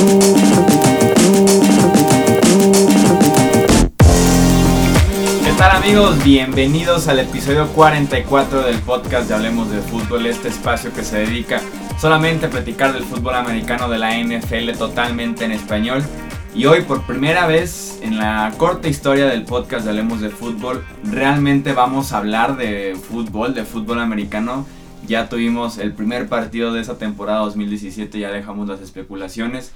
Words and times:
¿Qué 0.00 0.06
tal 5.58 5.76
amigos? 5.76 6.24
Bienvenidos 6.24 7.06
al 7.08 7.18
episodio 7.18 7.68
44 7.68 8.62
del 8.62 8.78
podcast 8.78 9.28
de 9.28 9.34
Hablemos 9.34 9.70
de 9.70 9.82
Fútbol, 9.82 10.24
este 10.24 10.48
espacio 10.48 10.90
que 10.94 11.04
se 11.04 11.18
dedica 11.18 11.60
solamente 11.98 12.46
a 12.46 12.50
platicar 12.50 12.94
del 12.94 13.02
fútbol 13.02 13.34
americano 13.34 13.90
de 13.90 13.98
la 13.98 14.16
NFL 14.16 14.70
totalmente 14.78 15.44
en 15.44 15.52
español. 15.52 16.02
Y 16.54 16.64
hoy 16.64 16.80
por 16.80 17.02
primera 17.02 17.46
vez 17.46 17.98
en 18.00 18.16
la 18.16 18.54
corta 18.56 18.88
historia 18.88 19.26
del 19.26 19.44
podcast 19.44 19.84
de 19.84 19.90
Hablemos 19.90 20.22
de 20.22 20.30
Fútbol, 20.30 20.82
realmente 21.04 21.74
vamos 21.74 22.14
a 22.14 22.18
hablar 22.18 22.56
de 22.56 22.96
fútbol, 22.96 23.52
de 23.52 23.66
fútbol 23.66 24.00
americano. 24.00 24.64
Ya 25.06 25.28
tuvimos 25.28 25.76
el 25.76 25.92
primer 25.92 26.26
partido 26.28 26.72
de 26.72 26.80
esa 26.80 26.96
temporada 26.96 27.40
2017, 27.40 28.18
ya 28.18 28.30
dejamos 28.30 28.66
las 28.66 28.80
especulaciones. 28.80 29.72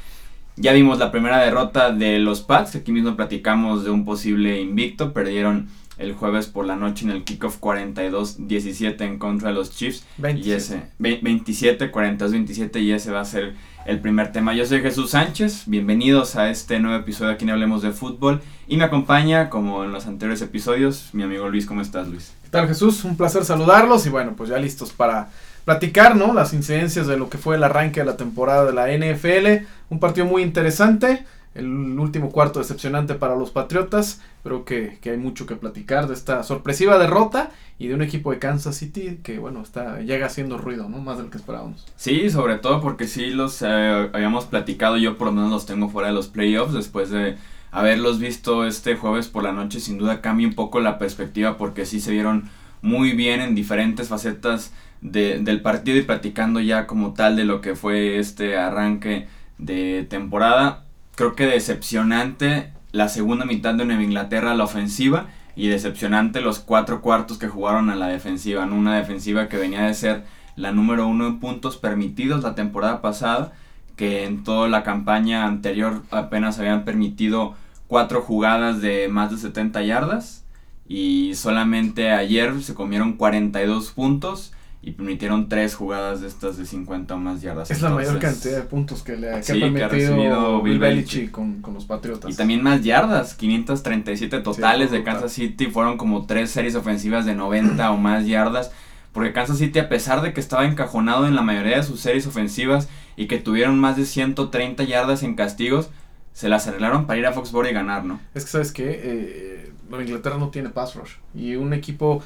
Ya 0.57 0.73
vimos 0.73 0.99
la 0.99 1.11
primera 1.11 1.39
derrota 1.39 1.91
de 1.91 2.19
los 2.21 2.41
Pats, 2.43 2.77
aquí 2.77 2.93
mismo 2.93 3.17
platicamos 3.17 3.83
de 3.85 3.91
un 3.91 4.05
posible 4.05 4.61
invicto, 4.61 5.13
perdieron 5.13 5.69
el 5.99 6.13
jueves 6.15 6.47
por 6.47 6.65
la 6.67 6.77
noche 6.77 7.05
en 7.05 7.11
el 7.11 7.25
kickoff 7.25 7.59
42-17 7.61 9.01
en 9.03 9.19
contra 9.19 9.49
de 9.49 9.55
los 9.55 9.75
Chiefs. 9.75 10.05
27. 10.19 10.49
Y 10.49 10.53
ese, 10.53 10.83
ve- 10.99 11.19
27, 11.23 11.91
42-27 11.93 12.81
y 12.83 12.93
ese 12.93 13.11
va 13.11 13.21
a 13.21 13.25
ser 13.25 13.55
el 13.85 13.99
primer 14.01 14.31
tema. 14.33 14.55
Yo 14.55 14.65
soy 14.65 14.81
Jesús 14.81 15.11
Sánchez, 15.11 15.65
bienvenidos 15.67 16.37
a 16.37 16.51
este 16.51 16.79
nuevo 16.79 16.97
episodio 16.99 17.33
aquí 17.33 17.45
en 17.45 17.51
Hablemos 17.51 17.83
de 17.83 17.91
Fútbol 17.91 18.41
y 18.69 18.77
me 18.77 18.85
acompaña, 18.85 19.51
como 19.51 19.83
en 19.85 19.91
los 19.93 20.07
anteriores 20.07 20.41
episodios, 20.43 21.11
mi 21.13 21.25
amigo 21.25 21.49
Luis. 21.49 21.67
¿Cómo 21.67 21.81
estás, 21.81 22.09
Luis? 22.09 22.33
¿Qué 22.45 22.49
tal 22.51 22.69
Jesús? 22.69 23.05
Un 23.05 23.17
placer 23.17 23.45
saludarlos 23.45 24.07
y 24.07 24.09
bueno, 24.11 24.35
pues 24.37 24.51
ya 24.51 24.59
listos 24.59 24.93
para 24.93 25.31
platicar, 25.65 26.17
¿no? 26.17 26.33
Las 26.33 26.53
incidencias 26.53 27.07
de 27.07 27.17
lo 27.17 27.29
que 27.29 27.39
fue 27.39 27.57
el 27.57 27.65
arranque 27.65 28.01
de 28.01 28.07
la 28.07 28.17
temporada 28.17 28.65
de 28.65 28.73
la 28.73 28.89
NFL. 28.89 29.67
Un 29.91 30.01
partido 30.01 30.27
muy 30.27 30.43
interesante, 30.43 31.25
el 31.55 31.99
último 31.99 32.31
cuarto 32.31 32.59
decepcionante 32.59 33.15
para 33.15 33.37
los 33.37 33.51
Patriotas. 33.51 34.21
Creo 34.43 34.65
que, 34.65 34.99
que 35.01 35.11
hay 35.11 35.17
mucho 35.17 35.47
que 35.47 35.57
platicar 35.57 36.07
de 36.07 36.15
esta 36.15 36.43
sorpresiva 36.43 36.99
derrota 36.99 37.51
y 37.79 37.89
de 37.89 37.95
un 37.95 38.03
equipo 38.03 38.31
de 38.31 38.39
Kansas 38.39 38.77
City 38.77 39.21
que, 39.23 39.39
bueno, 39.39 39.63
está 39.63 40.01
llega 40.01 40.27
haciendo 40.27 40.59
ruido, 40.59 40.89
¿no? 40.89 40.99
Más 40.99 41.17
de 41.17 41.25
lo 41.25 41.31
que 41.31 41.39
esperábamos. 41.39 41.87
Sí, 41.97 42.31
sobre 42.31 42.57
todo 42.57 42.81
porque 42.81 43.07
sí 43.07 43.31
los 43.31 43.63
eh, 43.63 44.11
habíamos 44.13 44.45
platicado, 44.45 44.97
yo 44.97 45.17
por 45.17 45.29
lo 45.29 45.33
menos 45.33 45.51
los 45.51 45.67
tengo 45.67 45.89
fuera 45.89 46.09
de 46.09 46.15
los 46.15 46.29
playoffs 46.29 46.75
después 46.75 47.11
de 47.11 47.37
haberlos 47.73 48.21
visto 48.21 48.65
este 48.65 48.95
jueves 48.95 49.27
por 49.27 49.43
la 49.43 49.53
noche, 49.53 49.81
sin 49.81 49.99
duda 49.99 50.21
cambia 50.21 50.47
un 50.47 50.55
poco 50.55 50.81
la 50.81 50.99
perspectiva 50.99 51.57
porque 51.57 51.87
sí 51.87 52.01
se 52.01 52.13
vieron 52.13 52.49
muy 52.83 53.13
bien 53.13 53.41
en 53.41 53.55
diferentes 53.55 54.09
facetas 54.09 54.73
de- 55.05 55.39
del 55.39 55.61
partido 55.61 55.99
y 55.99 56.03
platicando 56.03 56.59
ya 56.59 56.89
como 56.89 57.13
tal 57.15 57.37
de 57.37 57.45
lo 57.45 57.61
que 57.61 57.77
fue 57.77 58.19
este 58.19 58.57
arranque 58.57 59.29
de 59.59 60.05
temporada. 60.11 60.83
Creo 61.15 61.37
que 61.37 61.47
decepcionante 61.47 62.73
la 62.91 63.09
segunda 63.09 63.45
mitad 63.45 63.75
de 63.75 63.85
Nueva 63.85 64.03
Inglaterra 64.03 64.55
la 64.55 64.65
ofensiva 64.65 65.27
y 65.55 65.69
decepcionante 65.69 66.41
los 66.41 66.59
cuatro 66.59 67.01
cuartos 67.03 67.39
que 67.39 67.47
jugaron 67.49 67.91
a 67.91 67.95
la 67.95 68.09
defensiva. 68.09 68.65
Una 68.65 68.97
defensiva 68.97 69.49
que 69.49 69.57
venía 69.59 69.83
de 69.83 69.95
ser 69.95 70.25
la 70.57 70.73
número 70.73 71.07
uno 71.07 71.27
en 71.29 71.39
puntos 71.39 71.77
permitidos 71.77 72.43
la 72.43 72.55
temporada 72.57 73.01
pasada, 73.03 73.53
que 73.97 74.25
en 74.25 74.43
toda 74.43 74.69
la 74.69 74.83
campaña 74.83 75.47
anterior 75.47 76.03
apenas 76.11 76.59
habían 76.59 76.85
permitido 76.85 77.55
cuatro 77.87 78.23
jugadas 78.23 78.81
de 78.81 79.09
más 79.09 79.31
de 79.31 79.37
70 79.37 79.83
yardas 79.83 80.45
y 80.89 81.33
solamente 81.35 82.11
ayer 82.11 82.61
se 82.63 82.75
comieron 82.75 83.13
42 83.15 83.91
puntos 83.93 84.53
y 84.87 84.93
permitieron 84.93 85.49
tres 85.49 85.75
jugadas 85.75 86.21
de 86.21 86.29
estas 86.29 86.59
de 86.59 86.67
50 86.67 87.15
o 87.15 87.19
más 87.19 87.41
yardas. 87.41 87.71
Es 87.71 87.81
la 87.81 87.91
mayor 87.91 88.19
cantidad 88.19 88.57
de 88.57 88.63
puntos 88.63 89.03
que 89.03 89.17
le 89.17 89.31
que 89.37 89.43
Sí, 89.43 89.63
ha 89.63 89.73
que 89.73 89.85
ha 89.85 89.89
permitido 89.89 90.61
Bill 90.61 90.79
Belichick 90.79 91.31
con, 91.31 91.63
con 91.63 91.73
los 91.73 91.87
Patriotas. 91.87 92.31
Y 92.31 92.37
también 92.37 92.63
más 92.63 92.83
yardas, 92.83 93.35
537 93.35 94.41
totales 94.41 94.91
de. 94.91 95.03
Kansas 95.03 95.33
City, 95.33 95.67
fueron 95.67 95.97
como 95.97 96.27
tres 96.27 96.51
series 96.51 96.75
ofensivas 96.75 97.25
de 97.25 97.35
90 97.35 97.91
o 97.91 97.97
más 97.97 98.27
yardas, 98.27 98.73
porque 99.13 99.33
Kansas 99.33 99.59
City 99.59 99.79
a 99.79 99.89
pesar 99.89 100.21
de 100.21 100.33
que 100.35 100.41
estaba 100.41 100.67
encajonado 100.67 101.27
en 101.27 101.35
la 101.35 101.43
mayoría 101.43 101.77
de 101.77 101.83
sus 101.83 102.01
series 102.01 102.27
ofensivas 102.27 102.89
y 103.17 103.27
que 103.27 103.39
tuvieron 103.39 103.79
más 103.79 103.97
de 103.97 104.05
130 104.05 104.85
yardas 104.85 105.23
en 105.23 105.35
castigos, 105.35 105.89
se 106.33 106.49
las 106.49 106.67
arreglaron 106.67 107.07
para 107.07 107.19
ir 107.19 107.27
a 107.27 107.33
Foxborough 107.33 107.71
y 107.71 107.73
ganar, 107.73 108.05
¿no? 108.05 108.21
Es 108.35 108.45
que, 108.45 108.51
¿sabes 108.51 108.73
qué? 108.73 109.01
Eh, 109.03 109.73
Nueva 109.89 110.05
Inglaterra 110.05 110.37
no 110.39 110.51
tiene 110.51 110.71
pass 110.71 110.95
rush. 110.95 111.13
Y 111.35 111.57
un 111.57 111.73
equipo, 111.73 112.23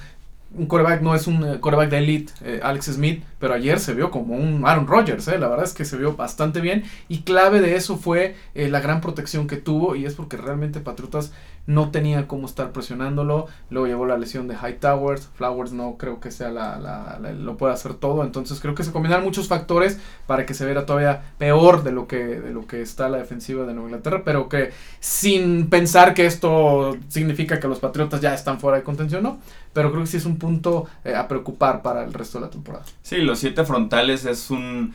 un 0.55 0.67
coreback 0.67 1.03
no 1.03 1.15
es 1.15 1.27
un 1.27 1.45
eh, 1.45 1.61
coreback 1.61 1.91
de 1.91 1.99
elite, 1.99 2.33
eh, 2.43 2.61
Alex 2.63 2.87
Smith, 2.87 3.23
pero 3.39 3.55
ayer 3.55 3.79
se 3.81 3.95
vio 3.95 4.11
como 4.11 4.35
un 4.35 4.67
Aaron 4.67 4.87
Rodgers, 4.87 5.29
eh, 5.29 5.39
la 5.39 5.49
verdad 5.49 5.67
es 5.67 5.75
que 5.75 5.85
se 5.85 5.97
vio 5.97 6.17
bastante 6.17 6.61
bien. 6.61 6.85
Y 7.09 7.23
clave 7.23 7.61
de 7.61 7.77
eso 7.77 7.97
fue 7.97 8.35
eh, 8.55 8.69
la 8.69 8.81
gran 8.81 9.01
protección 9.01 9.47
que 9.47 9.57
tuvo, 9.57 9.95
y 9.95 10.07
es 10.07 10.15
porque 10.15 10.37
realmente 10.37 10.81
Patriotas 10.81 11.33
no 11.69 11.91
tenía 11.91 12.27
cómo 12.27 12.47
estar 12.47 12.73
presionándolo. 12.73 13.47
Luego 13.71 13.87
llevó 13.87 14.07
la 14.07 14.17
lesión 14.17 14.49
de 14.49 14.57
Hightowers, 14.57 15.29
Flowers 15.35 15.71
no 15.73 15.97
creo 15.99 16.19
que 16.19 16.31
sea 16.31 16.49
la, 16.51 16.79
la- 16.79 17.19
lo 17.33 17.57
pueda 17.59 17.75
hacer 17.75 17.93
todo. 17.95 18.25
Entonces 18.25 18.59
creo 18.59 18.75
que 18.75 18.85
se 18.85 18.91
combinan 18.91 19.23
muchos 19.23 19.49
factores 19.49 20.01
para 20.27 20.47
que 20.47 20.55
se 20.55 20.65
viera 20.65 20.87
todavía 20.87 21.23
peor 21.37 21.83
de 21.85 21.93
lo 21.93 22.09
que, 22.09 22.25
de 22.25 22.53
lo 22.53 22.67
que 22.67 22.81
está 22.81 23.11
la 23.11 23.19
defensiva 23.19 23.67
de 23.67 23.75
Nueva 23.75 23.91
Inglaterra, 23.91 24.23
pero 24.25 24.49
que 24.49 24.71
sin 24.99 25.69
pensar 25.69 26.15
que 26.15 26.25
esto 26.27 26.97
significa 27.09 27.61
que 27.61 27.69
los 27.69 27.81
Patriotas 27.81 28.21
ya 28.23 28.33
están 28.35 28.59
fuera 28.61 28.79
de 28.79 28.83
contención, 28.83 29.23
¿no? 29.23 29.39
Pero 29.75 29.91
creo 29.91 30.03
que 30.05 30.09
sí 30.09 30.17
es 30.17 30.25
un 30.25 30.39
punto 30.39 30.87
eh, 31.05 31.15
a 31.15 31.29
preocupar 31.29 31.83
para 31.83 32.03
el 32.03 32.15
resto 32.15 32.39
de 32.39 32.47
la 32.47 32.51
temporada. 32.51 32.85
Sí, 33.03 33.19
los 33.19 33.39
siete 33.39 33.65
frontales 33.65 34.25
es 34.25 34.51
un 34.51 34.95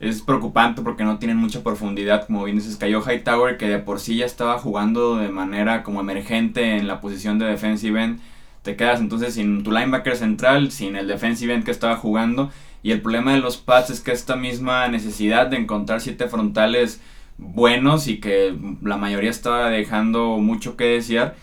es 0.00 0.22
preocupante 0.22 0.82
porque 0.82 1.04
no 1.04 1.18
tienen 1.18 1.38
mucha 1.38 1.62
profundidad, 1.62 2.26
como 2.26 2.44
bien 2.44 2.58
dices, 2.58 2.76
cayó 2.76 3.02
Hightower 3.02 3.56
que 3.56 3.68
de 3.68 3.78
por 3.78 3.98
sí 3.98 4.16
ya 4.16 4.26
estaba 4.26 4.58
jugando 4.58 5.16
de 5.16 5.28
manera 5.28 5.82
como 5.82 6.00
emergente 6.00 6.76
en 6.76 6.86
la 6.86 7.00
posición 7.00 7.38
de 7.38 7.46
defensive 7.46 8.02
end. 8.02 8.20
Te 8.62 8.76
quedas 8.76 9.00
entonces 9.00 9.34
sin 9.34 9.64
tu 9.64 9.72
linebacker 9.72 10.16
central, 10.16 10.70
sin 10.70 10.94
el 10.94 11.08
defensive 11.08 11.52
end 11.52 11.64
que 11.64 11.70
estaba 11.72 11.96
jugando. 11.96 12.50
Y 12.82 12.92
el 12.92 13.00
problema 13.00 13.32
de 13.32 13.40
los 13.40 13.56
Pats 13.56 13.90
es 13.90 14.00
que 14.00 14.12
esta 14.12 14.36
misma 14.36 14.86
necesidad 14.88 15.48
de 15.48 15.56
encontrar 15.56 16.00
siete 16.00 16.28
frontales 16.28 17.00
buenos 17.36 18.06
y 18.06 18.18
que 18.18 18.56
la 18.82 18.96
mayoría 18.96 19.30
estaba 19.30 19.68
dejando 19.70 20.38
mucho 20.38 20.76
que 20.76 20.84
desear, 20.84 21.36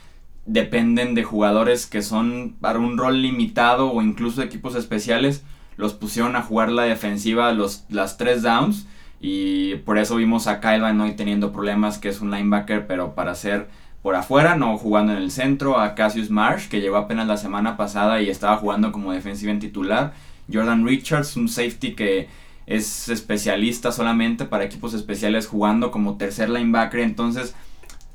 dependen 0.46 1.16
de 1.16 1.24
jugadores 1.24 1.88
que 1.88 2.02
son 2.02 2.56
para 2.62 2.80
un 2.80 2.98
rol 2.98 3.22
limitado 3.22 3.92
o 3.92 4.02
incluso 4.02 4.42
equipos 4.42 4.76
especiales 4.76 5.44
los 5.78 5.94
pusieron 5.94 6.36
a 6.36 6.42
jugar 6.42 6.72
la 6.72 6.84
defensiva 6.84 7.52
los, 7.52 7.86
las 7.90 8.18
tres 8.18 8.42
downs 8.42 8.88
y 9.20 9.76
por 9.78 9.98
eso 9.98 10.16
vimos 10.16 10.48
a 10.48 10.60
Kyle 10.60 10.82
Van 10.82 10.98
Noy 10.98 11.16
teniendo 11.16 11.52
problemas 11.52 11.98
que 11.98 12.10
es 12.10 12.22
un 12.22 12.32
linebacker 12.32 12.88
pero 12.88 13.16
para 13.16 13.36
ser 13.36 13.68
por 14.02 14.16
afuera, 14.16 14.56
no 14.56 14.78
jugando 14.78 15.14
en 15.14 15.18
el 15.18 15.32
centro, 15.32 15.80
a 15.80 15.96
Cassius 15.96 16.30
Marsh 16.30 16.68
que 16.68 16.80
llegó 16.80 16.98
apenas 16.98 17.28
la 17.28 17.38
semana 17.38 17.76
pasada 17.76 18.22
y 18.22 18.30
estaba 18.30 18.58
jugando 18.58 18.92
como 18.92 19.12
defensiva 19.12 19.52
en 19.52 19.60
titular, 19.60 20.14
Jordan 20.52 20.86
Richards, 20.86 21.36
un 21.38 21.50
safety 21.50 21.96
que 21.96 22.30
es 22.68 23.10
especialista 23.10 23.92
solamente 23.92 24.46
para 24.46 24.64
equipos 24.64 24.94
especiales 24.94 25.48
jugando 25.48 25.90
como 25.90 26.18
tercer 26.18 26.50
linebacker, 26.50 27.00
entonces 27.00 27.56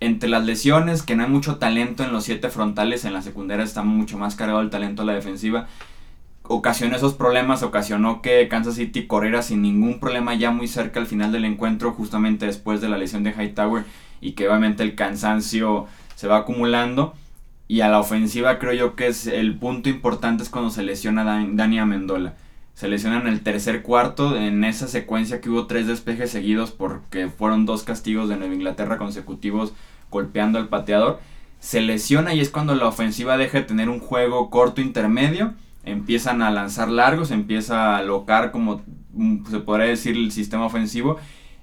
entre 0.01 0.29
las 0.31 0.45
lesiones, 0.45 1.03
que 1.03 1.15
no 1.15 1.25
hay 1.25 1.29
mucho 1.29 1.57
talento 1.57 2.03
en 2.03 2.13
los 2.13 2.25
siete 2.25 2.49
frontales, 2.49 3.05
en 3.05 3.13
la 3.13 3.21
secundaria 3.21 3.65
está 3.65 3.83
mucho 3.83 4.17
más 4.17 4.35
cargado 4.35 4.61
el 4.61 4.71
talento 4.71 5.03
a 5.03 5.05
la 5.05 5.13
defensiva, 5.13 5.67
ocasionó 6.53 6.97
esos 6.97 7.15
problemas, 7.15 7.63
ocasionó 7.63 8.23
que 8.23 8.49
Kansas 8.49 8.75
City 8.75 9.07
corriera 9.07 9.41
sin 9.41 9.63
ningún 9.63 10.01
problema 10.01 10.35
ya 10.35 10.51
muy 10.51 10.67
cerca 10.67 10.99
al 10.99 11.07
final 11.07 11.31
del 11.31 11.45
encuentro, 11.45 11.93
justamente 11.93 12.47
después 12.47 12.81
de 12.81 12.89
la 12.89 12.99
lesión 12.99 13.23
de 13.23 13.31
Hightower, 13.31 13.85
y 14.21 14.33
que 14.33 14.49
obviamente 14.49 14.83
el 14.83 14.97
cansancio 14.97 15.87
se 16.17 16.27
va 16.27 16.39
acumulando. 16.39 17.15
Y 17.69 17.83
a 17.83 17.89
la 17.89 18.01
ofensiva 18.01 18.59
creo 18.59 18.73
yo 18.73 18.97
que 18.97 19.07
es 19.07 19.29
el 19.29 19.57
punto 19.57 19.89
importante 19.89 20.43
es 20.43 20.49
cuando 20.49 20.71
se 20.71 20.83
lesiona 20.83 21.23
Dan- 21.23 21.57
Dani 21.57 21.79
Amendola. 21.79 22.35
Se 22.75 22.89
lesiona 22.89 23.21
en 23.21 23.29
el 23.29 23.43
tercer 23.43 23.83
cuarto, 23.83 24.37
en 24.37 24.65
esa 24.65 24.89
secuencia 24.89 25.41
que 25.41 25.51
hubo 25.51 25.69
tres 25.69 25.87
despejes 25.87 26.33
seguidos 26.33 26.73
porque 26.73 27.29
fueron 27.29 27.67
dos 27.67 27.85
castigos 27.85 28.29
de 28.29 28.37
Nueva 28.37 28.55
Inglaterra 28.55 28.99
consecutivos 28.99 29.73
golpeando 30.11 30.59
al 30.59 30.67
pateador. 30.69 31.21
Se 31.61 31.81
lesiona 31.81 32.35
y 32.35 32.41
es 32.41 32.51
cuando 32.51 32.75
la 32.75 32.89
ofensiva 32.89 33.37
deja 33.37 33.59
de 33.59 33.65
tener 33.65 33.89
un 33.89 34.01
juego 34.01 34.51
corto 34.51 34.81
intermedio. 34.81 35.55
Empiezan 35.85 36.43
a 36.43 36.51
lanzar 36.51 36.89
largos, 36.89 37.31
empieza 37.31 37.95
a 37.95 37.99
alocar 37.99 38.51
como 38.51 38.83
mm, 39.13 39.47
se 39.47 39.61
podría 39.61 39.89
decir 39.89 40.17
el 40.17 40.33
sistema 40.33 40.67
ofensivo 40.67 41.19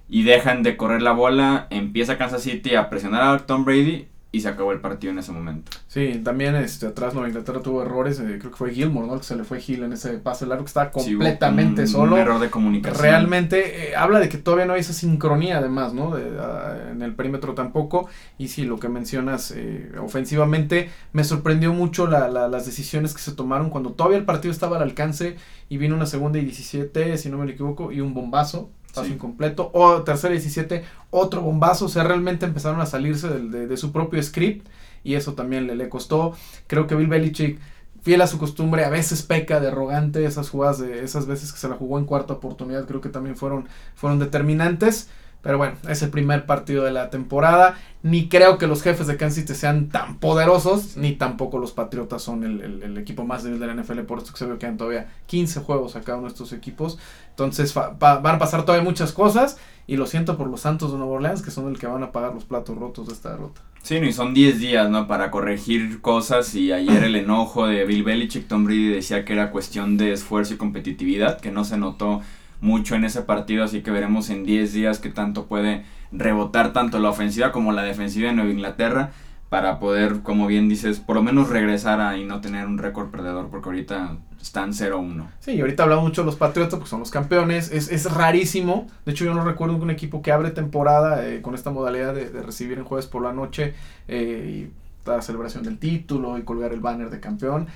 y 0.10 0.24
dejan 0.24 0.64
de 0.64 0.78
correr 0.78 1.02
la 1.02 1.12
bola. 1.12 1.68
Empieza 1.70 2.18
Kansas 2.18 2.44
City 2.44 2.76
a 2.76 2.90
presionar 2.90 3.22
a 3.24 3.46
Tom 3.46 3.66
Brady 3.66 4.08
y 4.38 4.42
se 4.42 4.48
acabó 4.50 4.72
el 4.72 4.80
partido 4.80 5.12
en 5.12 5.20
ese 5.20 5.32
momento. 5.32 5.72
Sí, 5.88 6.22
también 6.24 6.56
este, 6.56 6.88
atrás 6.88 7.14
Nueva 7.14 7.28
Inglaterra 7.30 7.62
tuvo 7.62 7.82
errores, 7.82 8.20
eh, 8.20 8.38
creo 8.40 8.52
que 8.52 8.58
fue 8.58 8.74
Gilmore, 8.74 9.08
¿no? 9.08 9.14
El 9.16 9.20
Que 9.20 9.26
se 9.26 9.36
le 9.36 9.44
fue 9.44 9.60
Gil 9.60 9.84
en 9.84 9.94
ese 9.94 10.14
pase 10.20 10.46
largo 10.46 10.64
que 10.64 10.70
estaba 10.70 10.92
Sí, 10.98 11.12
completamente 11.14 11.82
un- 11.82 11.88
solo. 11.88 12.16
Un 12.16 12.22
error 12.22 12.40
de 12.40 12.50
comunicación. 12.50 13.02
Realmente 13.02 13.90
eh, 13.92 13.96
habla 13.96 14.20
de 14.20 14.30
que 14.30 14.38
todavía 14.38 14.66
no 14.66 14.74
hay 14.74 14.82
esa 14.82 14.94
sincronía 14.94 15.58
además, 15.58 15.94
¿no? 15.94 16.16
De, 16.16 16.38
ah, 16.40 16.90
en 16.92 17.02
el 17.02 17.14
perímetro 17.16 17.54
tampoco. 17.54 18.08
Y 18.38 18.48
sí, 18.50 18.64
lo 18.66 18.80
que 18.80 18.90
mencionas 18.90 19.52
eh, 19.56 19.92
ofensivamente, 20.00 20.90
me 21.14 21.24
sorprendió 21.24 21.74
mucho 21.74 22.08
la- 22.08 22.28
la- 22.30 22.48
las 22.48 22.66
decisiones 22.66 23.14
que 23.14 23.22
se 23.22 23.32
tomaron 23.32 23.70
cuando 23.70 23.92
todavía 23.94 24.18
el 24.18 24.26
partido 24.26 24.52
estaba 24.52 24.78
al 24.78 24.84
alcance 24.84 25.36
y 25.70 25.78
vino 25.78 25.96
una 25.96 26.06
segunda 26.06 26.40
y 26.40 26.44
17, 26.46 27.18
si 27.18 27.30
no 27.30 27.38
me 27.38 27.52
equivoco, 27.52 27.92
y 27.92 28.02
un 28.02 28.14
bombazo. 28.14 28.70
Pase 29.02 29.14
incompleto. 29.14 29.70
O 29.74 30.04
tercera 30.04 30.34
y 30.34 30.38
17, 30.38 30.84
otro 31.10 31.42
bombazo. 31.42 31.86
O 31.86 31.90
sea, 31.90 32.04
realmente 32.04 32.46
empezaron 32.46 32.82
a 32.82 32.86
salirse 32.86 33.30
de, 33.30 33.68
de, 33.68 33.78
su 33.78 33.92
propio 33.92 34.22
script 34.22 34.68
y 35.04 35.16
eso 35.16 35.34
también 35.34 35.68
le, 35.68 35.76
le 35.76 35.90
costó. 35.90 36.34
Creo 36.68 36.88
que 36.88 36.96
Bill 36.96 37.08
Belichick 37.08 37.60
fiel 38.02 38.22
a 38.22 38.28
su 38.28 38.38
costumbre, 38.38 38.86
a 38.86 38.90
veces 38.90 39.22
peca 39.24 39.60
de 39.60 39.68
arrogante, 39.68 40.24
esas 40.24 40.50
jugadas 40.50 40.80
de 40.80 41.04
esas 41.04 41.26
veces 41.26 41.52
que 41.52 41.60
se 41.60 41.68
la 41.68 41.76
jugó 41.76 42.00
en 42.00 42.06
cuarta 42.06 42.34
oportunidad 42.34 42.86
creo 42.86 43.02
que 43.02 43.10
también 43.10 43.36
fueron, 43.36 43.68
fueron 43.96 44.20
determinantes. 44.20 45.10
Pero 45.42 45.58
bueno, 45.58 45.76
es 45.88 46.02
el 46.02 46.10
primer 46.10 46.46
partido 46.46 46.84
de 46.84 46.92
la 46.92 47.10
temporada. 47.10 47.78
Ni 48.04 48.28
creo 48.30 48.58
que 48.58 48.68
los 48.68 48.82
jefes 48.82 49.08
de 49.08 49.18
Kansas 49.18 49.36
City 49.36 49.56
sean 49.56 49.90
tan 49.90 50.18
poderosos, 50.18 50.98
ni 50.98 51.14
tampoco 51.14 51.58
los 51.58 51.72
Patriotas 51.72 52.22
son 52.22 52.44
el, 52.44 52.98
equipo 52.98 53.24
más 53.24 53.44
débil 53.44 53.60
de 53.60 53.68
la 53.68 53.74
NFL. 53.76 54.00
Por 54.02 54.20
esto 54.20 54.32
que 54.32 54.40
se 54.40 54.46
ve 54.46 54.54
que 54.54 54.60
quedan 54.60 54.78
todavía 54.78 55.08
15 55.28 55.62
juegos 55.62 55.96
a 55.96 56.02
cada 56.02 56.18
uno 56.18 56.28
de 56.28 56.34
estos 56.34 56.54
equipos. 56.54 56.98
Entonces 57.30 57.74
van 57.74 58.26
a 58.26 58.40
pasar 58.40 58.64
todavía 58.66 58.84
muchas 58.84 59.14
cosas. 59.14 59.58
Y 59.88 59.96
lo 59.96 60.06
siento 60.06 60.38
por 60.38 60.48
los 60.48 60.62
Santos 60.62 60.92
de 60.92 60.98
Nueva 60.98 61.14
Orleans, 61.14 61.42
que 61.42 61.52
son 61.52 61.70
el 61.70 61.80
que 61.80 61.88
van 61.88 62.04
a 62.04 62.12
pagar 62.12 62.34
los 62.34 62.44
platos 62.44 62.78
rotos 62.78 63.08
de 63.08 63.14
esta 63.14 63.32
derrota. 63.32 63.62
Sí, 63.84 63.96
y 63.96 64.12
son 64.12 64.34
10 64.34 64.60
días, 64.60 64.90
¿no? 64.90 65.08
Para 65.08 65.32
corregir 65.32 66.02
cosas. 66.02 66.54
Y 66.56 66.74
ayer 66.74 67.06
el 67.06 67.16
enojo 67.16 67.68
de 67.68 67.86
Bill 67.86 68.04
Belichick, 68.04 68.48
Tom 68.48 68.66
Brady 68.66 68.90
decía 68.90 69.24
que 69.24 69.32
era 69.32 69.50
cuestión 69.52 69.96
de 69.96 70.12
esfuerzo 70.12 70.56
y 70.56 70.58
competitividad, 70.58 71.40
que 71.40 71.52
no 71.52 71.64
se 71.64 71.78
notó 71.78 72.22
mucho 72.62 72.96
en 72.96 73.04
ese 73.04 73.22
partido, 73.22 73.64
así 73.64 73.82
que 73.82 73.92
veremos 73.92 74.30
en 74.30 74.44
10 74.44 74.74
días 74.74 75.00
qué 75.00 75.10
tanto 75.10 75.46
puede 75.46 75.86
rebotar 76.12 76.74
tanto 76.74 77.00
la 77.00 77.10
ofensiva 77.10 77.52
como 77.52 77.72
la 77.72 77.84
defensiva 77.84 78.30
de 78.30 78.36
Nueva 78.36 78.52
Inglaterra 78.52 79.12
para 79.50 79.80
poder, 79.80 80.22
como 80.24 80.48
bien 80.48 80.68
dices, 80.68 81.00
por 81.00 81.16
lo 81.16 81.24
menos 81.24 81.50
regresar 81.50 82.02
a 82.02 82.18
y 82.18 82.26
no 82.26 82.42
tener 82.42 82.66
un 82.66 82.78
récord 82.78 83.10
perdedor, 83.10 83.48
porque 83.50 83.70
ahorita 83.70 84.18
están 84.42 84.74
0-1. 84.74 85.28
Sí, 85.40 85.54
y 85.54 85.62
ahorita 85.62 85.84
hablamos 85.84 86.04
mucho 86.06 86.22
de 86.22 86.26
los 86.26 86.36
Patriotas, 86.36 86.76
porque 86.76 86.90
son 86.90 87.00
los 87.00 87.12
campeones, 87.12 87.72
es, 87.72 87.90
es 87.90 88.12
rarísimo, 88.12 88.88
de 89.06 89.14
hecho 89.14 89.24
yo 89.24 89.34
no 89.34 89.44
recuerdo 89.46 89.76
un 89.76 89.90
equipo 89.90 90.22
que 90.22 90.32
abre 90.32 90.52
temporada 90.52 91.28
eh, 91.28 91.42
con 91.42 91.56
esta 91.56 91.70
modalidad 91.70 92.14
de, 92.14 92.30
recibir 92.42 92.78
en 92.78 92.84
jueves 92.84 93.08
por 93.08 93.22
la 93.22 93.32
noche 93.32 93.74
eh, 94.08 94.68
y 94.68 95.08
la 95.10 95.22
celebración 95.22 95.64
del 95.64 95.78
título 95.78 96.38
y 96.38 96.44
colgar 96.44 96.74
el 96.74 96.82
banner 96.82 97.10
de 97.10 97.22
campeón. 97.22 97.68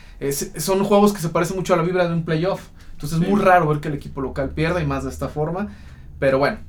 son 0.58 0.84
juegos 0.84 1.14
que 1.14 1.22
se 1.22 1.30
parecen 1.30 1.56
mucho 1.56 1.74
a 1.74 1.78
la 1.78 1.84
vibra 1.84 2.06
de 2.06 2.14
un 2.14 2.26
playoff. 2.26 2.68
Entonces 3.02 3.20
es 3.20 3.28
muy 3.28 3.42
raro 3.42 3.68
ver 3.68 3.80
que 3.80 3.88
el 3.88 3.96
equipo 3.96 4.22
local 4.22 4.52
pierda 4.52 4.82
y 4.82 4.86
más 4.86 5.04
de 5.04 5.10
esta 5.10 5.28
forma. 5.28 5.70
Pero 6.20 6.38
bueno, 6.38 6.60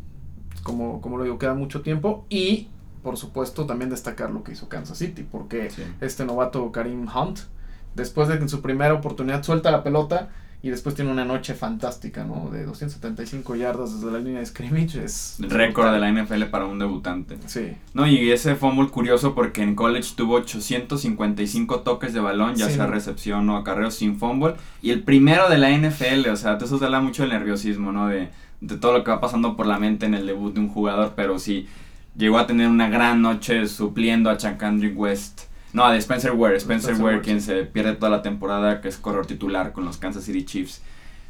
como, 0.63 1.03
como 1.03 1.19
lo 1.19 1.25
digo, 1.25 1.39
queda 1.39 1.53
mucho 1.53 1.83
tiempo. 1.83 2.25
Y 2.31 2.69
por 3.03 3.19
supuesto 3.19 3.67
también 3.67 3.91
destacar 3.91 4.31
lo 4.31 4.43
que 4.43 4.53
hizo 4.53 4.69
Kansas 4.69 4.97
City. 4.97 5.27
Porque 5.31 5.71
este 6.01 6.25
novato 6.25 6.73
Karim 6.73 7.07
Hunt, 7.07 7.41
después 7.95 8.29
de 8.29 8.39
que 8.39 8.45
en 8.45 8.49
su 8.49 8.63
primera 8.63 8.95
oportunidad 8.95 9.43
suelta 9.43 9.71
la 9.71 9.83
pelota 9.83 10.31
y 10.65 10.71
después 10.71 10.95
tiene 10.95 11.11
una 11.11 11.25
noche 11.25 11.55
fantástica, 11.55 12.25
¿no? 12.25 12.49
De 12.49 12.65
275 12.65 13.57
yardas 13.57 13.95
desde 13.95 14.13
la 14.13 14.21
línea 14.21 14.39
de 14.39 14.47
scrimmage. 14.47 15.03
Es 15.03 15.37
récord 15.41 15.93
de 15.93 15.99
la 15.99 16.13
NFL 16.13 16.45
para 16.45 16.67
un 16.67 16.79
debutante. 16.79 17.37
Sí. 17.47 17.73
No, 17.95 18.07
y 18.07 18.31
ese 18.31 18.55
muy 18.55 18.87
curioso 18.87 19.35
porque 19.35 19.63
en 19.63 19.75
college 19.75 20.11
tuvo 20.15 20.35
855 20.35 21.81
toques 21.81 22.15
de 22.15 22.21
balón, 22.21 22.55
ya 22.55 22.71
sea 22.71 22.87
recepción 22.87 23.51
o 23.51 23.57
acarreo 23.57 23.91
sin 23.91 24.17
fumble. 24.19 24.55
Y 24.83 24.91
el 24.91 25.03
primero 25.03 25.49
de 25.49 25.59
la 25.59 25.71
NFL, 25.71 26.29
o 26.29 26.37
sea, 26.37 26.57
eso 26.63 26.79
te 26.79 26.85
habla 26.85 27.01
mucho 27.01 27.23
del 27.23 27.33
nerviosismo, 27.33 27.91
¿no? 27.91 28.07
De, 28.07 28.29
de 28.61 28.77
todo 28.77 28.93
lo 28.93 29.03
que 29.03 29.11
va 29.11 29.21
pasando 29.21 29.57
por 29.57 29.67
la 29.67 29.81
mente 29.81 30.07
en 30.07 30.15
el 30.15 30.27
debut 30.27 30.55
de 30.55 30.61
un 30.61 30.69
jugador, 30.69 31.15
pero 31.17 31.41
sí, 31.41 31.67
llegó 32.17 32.39
a 32.39 32.47
tener 32.47 32.69
una 32.69 32.89
gran 32.89 33.21
noche 33.21 33.67
supliendo 33.67 34.31
a 34.31 34.37
Chacandrick 34.37 34.97
West 34.97 35.52
no, 35.73 35.91
de 35.91 35.99
Spencer 35.99 36.33
Ware. 36.33 36.57
Spencer, 36.57 36.95
Ware, 36.97 37.23
quien 37.23 37.41
se 37.41 37.65
pierde 37.65 37.95
toda 37.95 38.11
la 38.11 38.23
temporada, 38.23 38.81
que 38.81 38.89
es 38.89 38.99
corredor 38.99 39.27
titular 39.27 39.73
con 39.73 39.85
los 39.85 39.97
Kansas 39.97 40.25
City 40.25 40.45
Chiefs. 40.45 40.83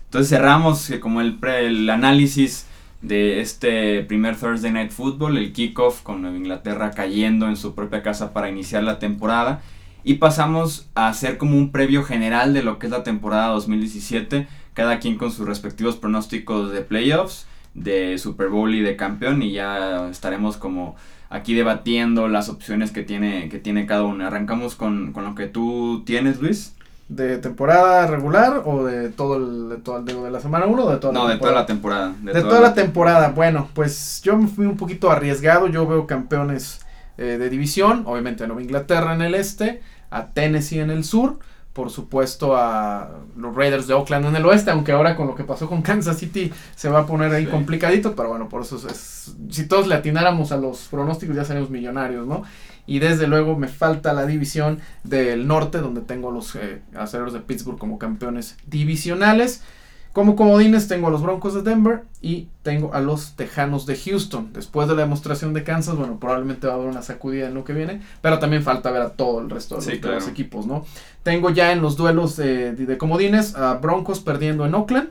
Entonces 0.06 0.30
cerramos 0.30 0.90
eh, 0.90 1.00
como 1.00 1.20
el, 1.20 1.38
el 1.44 1.88
análisis 1.88 2.66
de 3.02 3.40
este 3.40 4.02
primer 4.02 4.36
Thursday 4.36 4.72
Night 4.72 4.90
Football, 4.90 5.38
el 5.38 5.52
kickoff 5.52 6.02
con 6.02 6.22
Nueva 6.22 6.36
Inglaterra 6.36 6.90
cayendo 6.90 7.48
en 7.48 7.56
su 7.56 7.74
propia 7.74 8.02
casa 8.02 8.32
para 8.32 8.48
iniciar 8.48 8.82
la 8.82 8.98
temporada. 8.98 9.62
Y 10.04 10.14
pasamos 10.14 10.88
a 10.94 11.08
hacer 11.08 11.38
como 11.38 11.56
un 11.56 11.70
previo 11.70 12.02
general 12.02 12.52
de 12.52 12.64
lo 12.64 12.78
que 12.78 12.86
es 12.86 12.92
la 12.92 13.04
temporada 13.04 13.48
2017, 13.48 14.48
cada 14.74 14.98
quien 14.98 15.16
con 15.16 15.30
sus 15.30 15.46
respectivos 15.46 15.96
pronósticos 15.96 16.72
de 16.72 16.80
playoffs, 16.82 17.46
de 17.74 18.18
Super 18.18 18.48
Bowl 18.48 18.74
y 18.74 18.80
de 18.80 18.96
campeón, 18.96 19.42
y 19.42 19.52
ya 19.52 20.08
estaremos 20.10 20.56
como 20.56 20.96
aquí 21.32 21.54
debatiendo 21.54 22.28
las 22.28 22.48
opciones 22.48 22.92
que 22.92 23.02
tiene, 23.02 23.48
que 23.48 23.58
tiene 23.58 23.86
cada 23.86 24.02
uno. 24.02 24.26
Arrancamos 24.26 24.76
con, 24.76 25.12
lo 25.14 25.34
que 25.34 25.46
tú 25.46 26.02
tienes, 26.04 26.40
Luis. 26.40 26.76
¿De 27.08 27.38
temporada 27.38 28.06
regular 28.06 28.62
o 28.64 28.84
de 28.84 29.08
todo 29.08 29.36
el, 29.36 29.68
de, 29.68 29.76
todo 29.78 30.02
de 30.02 30.30
la 30.30 30.40
semana 30.40 30.66
1 30.66 30.84
o 30.84 30.90
de 30.90 30.96
toda 30.98 31.12
la 31.12 31.18
no, 31.18 31.28
de 31.28 31.36
toda 31.36 31.52
la 31.52 31.66
temporada. 31.66 32.14
De, 32.22 32.40
toda, 32.40 32.60
la 32.60 32.74
temporada. 32.74 33.28
Bueno, 33.30 33.68
pues 33.74 34.20
yo 34.22 34.36
me 34.36 34.46
fui 34.46 34.66
un 34.66 34.76
poquito 34.76 35.10
arriesgado. 35.10 35.66
Yo 35.66 35.86
veo 35.86 36.06
campeones 36.06 36.80
eh, 37.18 37.38
de 37.38 37.50
división. 37.50 38.04
Obviamente 38.06 38.44
a 38.44 38.46
Nueva 38.46 38.62
Inglaterra 38.62 39.14
en 39.14 39.22
el 39.22 39.34
este, 39.34 39.82
a 40.10 40.28
Tennessee 40.28 40.80
en 40.80 40.90
el 40.90 41.04
sur 41.04 41.38
por 41.72 41.90
supuesto 41.90 42.56
a 42.56 43.10
los 43.36 43.54
Raiders 43.54 43.86
de 43.86 43.94
Oakland 43.94 44.26
en 44.26 44.36
el 44.36 44.44
oeste, 44.44 44.70
aunque 44.70 44.92
ahora 44.92 45.16
con 45.16 45.26
lo 45.26 45.34
que 45.34 45.44
pasó 45.44 45.68
con 45.68 45.82
Kansas 45.82 46.18
City 46.18 46.52
se 46.74 46.88
va 46.88 47.00
a 47.00 47.06
poner 47.06 47.32
ahí 47.32 47.46
complicadito, 47.46 48.14
pero 48.14 48.28
bueno, 48.28 48.48
por 48.48 48.62
eso 48.62 48.76
es, 48.88 49.34
si 49.48 49.66
todos 49.66 49.86
le 49.86 49.94
atináramos 49.94 50.52
a 50.52 50.58
los 50.58 50.88
pronósticos 50.88 51.34
ya 51.34 51.44
seríamos 51.44 51.70
millonarios, 51.70 52.26
¿no? 52.26 52.42
Y 52.86 52.98
desde 52.98 53.26
luego 53.26 53.56
me 53.56 53.68
falta 53.68 54.12
la 54.12 54.26
división 54.26 54.80
del 55.04 55.46
norte, 55.46 55.78
donde 55.78 56.00
tengo 56.00 56.30
a 56.30 56.32
los 56.32 56.54
eh, 56.56 56.82
acereros 56.96 57.32
de 57.32 57.40
Pittsburgh 57.40 57.78
como 57.78 57.98
campeones 57.98 58.56
divisionales. 58.66 59.62
Como 60.12 60.36
comodines 60.36 60.88
tengo 60.88 61.06
a 61.06 61.10
los 61.10 61.22
Broncos 61.22 61.54
de 61.54 61.62
Denver 61.62 62.02
y 62.20 62.48
tengo 62.62 62.92
a 62.92 63.00
los 63.00 63.34
Tejanos 63.34 63.86
de 63.86 63.96
Houston. 63.96 64.52
Después 64.52 64.86
de 64.86 64.94
la 64.94 65.02
demostración 65.02 65.54
de 65.54 65.64
Kansas, 65.64 65.96
bueno, 65.96 66.20
probablemente 66.20 66.66
va 66.66 66.74
a 66.74 66.76
haber 66.76 66.88
una 66.88 67.00
sacudida 67.00 67.48
en 67.48 67.54
lo 67.54 67.64
que 67.64 67.72
viene, 67.72 68.02
pero 68.20 68.38
también 68.38 68.62
falta 68.62 68.90
ver 68.90 69.00
a 69.00 69.10
todo 69.10 69.40
el 69.40 69.48
resto 69.48 69.78
de, 69.78 69.98
los, 69.98 70.28
equipos, 70.28 70.66
¿no? 70.66 70.84
Tengo 71.22 71.48
ya 71.48 71.72
en 71.72 71.80
los 71.80 71.96
duelos 71.96 72.36
de, 72.36 72.96
comodines 72.98 73.56
a 73.56 73.74
Broncos 73.74 74.20
perdiendo 74.20 74.66
en 74.66 74.74
Oakland 74.74 75.08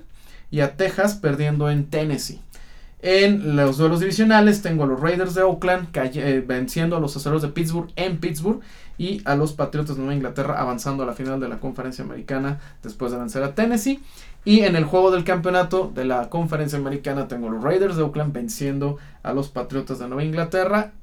y 0.51 0.59
a 0.59 0.75
Texas 0.75 1.15
perdiendo 1.15 1.71
en 1.71 1.85
Tennessee. 1.85 2.39
En 3.03 3.55
los 3.55 3.77
duelos 3.77 3.99
divisionales 3.99 4.61
tengo 4.61 4.83
a 4.83 4.87
los 4.87 4.99
Raiders 4.99 5.33
de 5.33 5.41
Oakland 5.41 5.87
eh, 5.95 6.43
venciendo 6.47 6.95
a 6.95 6.99
los 6.99 7.17
aceros 7.17 7.41
de 7.41 7.47
Pittsburgh 7.47 7.89
en 7.95 8.19
Pittsburgh 8.19 8.59
y 8.99 9.23
a 9.25 9.35
los 9.35 9.53
Patriotas 9.53 9.95
de 9.95 10.03
Nueva 10.03 10.13
Inglaterra 10.13 10.59
avanzando 10.59 11.01
a 11.01 11.07
la 11.07 11.13
final 11.13 11.39
de 11.39 11.49
la 11.49 11.59
conferencia 11.59 12.03
americana 12.03 12.59
después 12.83 13.11
de 13.11 13.17
vencer 13.17 13.41
a 13.41 13.55
Tennessee. 13.55 13.99
Y 14.43 14.61
en 14.61 14.75
el 14.75 14.85
juego 14.85 15.11
del 15.11 15.23
campeonato 15.23 15.91
de 15.93 16.05
la 16.05 16.29
conferencia 16.29 16.79
americana 16.79 17.27
tengo 17.27 17.49
los 17.49 17.63
Raiders 17.63 17.95
de 17.95 18.03
Oakland 18.03 18.33
venciendo 18.33 18.97
a 19.21 19.33
los 19.33 19.49
Patriotas 19.49 19.99
de 19.99 20.07
Nueva 20.07 20.23
Inglaterra. 20.23 20.93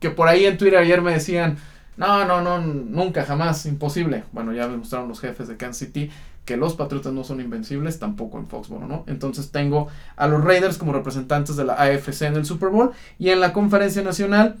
Que 0.00 0.10
por 0.10 0.28
ahí 0.28 0.44
en 0.46 0.56
Twitter 0.56 0.78
ayer 0.78 1.02
me 1.02 1.12
decían, 1.12 1.58
no, 1.96 2.24
no, 2.24 2.40
no, 2.42 2.58
nunca, 2.58 3.24
jamás, 3.24 3.66
imposible. 3.66 4.24
Bueno, 4.32 4.52
ya 4.52 4.66
me 4.68 4.76
mostraron 4.76 5.08
los 5.08 5.20
jefes 5.20 5.48
de 5.48 5.56
Kansas 5.56 5.88
City 5.88 6.10
que 6.46 6.56
los 6.56 6.74
Patriotas 6.74 7.12
no 7.12 7.24
son 7.24 7.40
invencibles, 7.40 7.98
tampoco 7.98 8.38
en 8.38 8.46
Foxborough, 8.46 8.88
¿no? 8.88 9.04
Entonces 9.08 9.50
tengo 9.50 9.88
a 10.14 10.28
los 10.28 10.42
Raiders 10.44 10.78
como 10.78 10.92
representantes 10.92 11.56
de 11.56 11.64
la 11.64 11.74
AFC 11.74 12.22
en 12.22 12.36
el 12.36 12.46
Super 12.46 12.68
Bowl 12.68 12.92
y 13.18 13.30
en 13.30 13.40
la 13.40 13.52
conferencia 13.52 14.02
nacional 14.02 14.56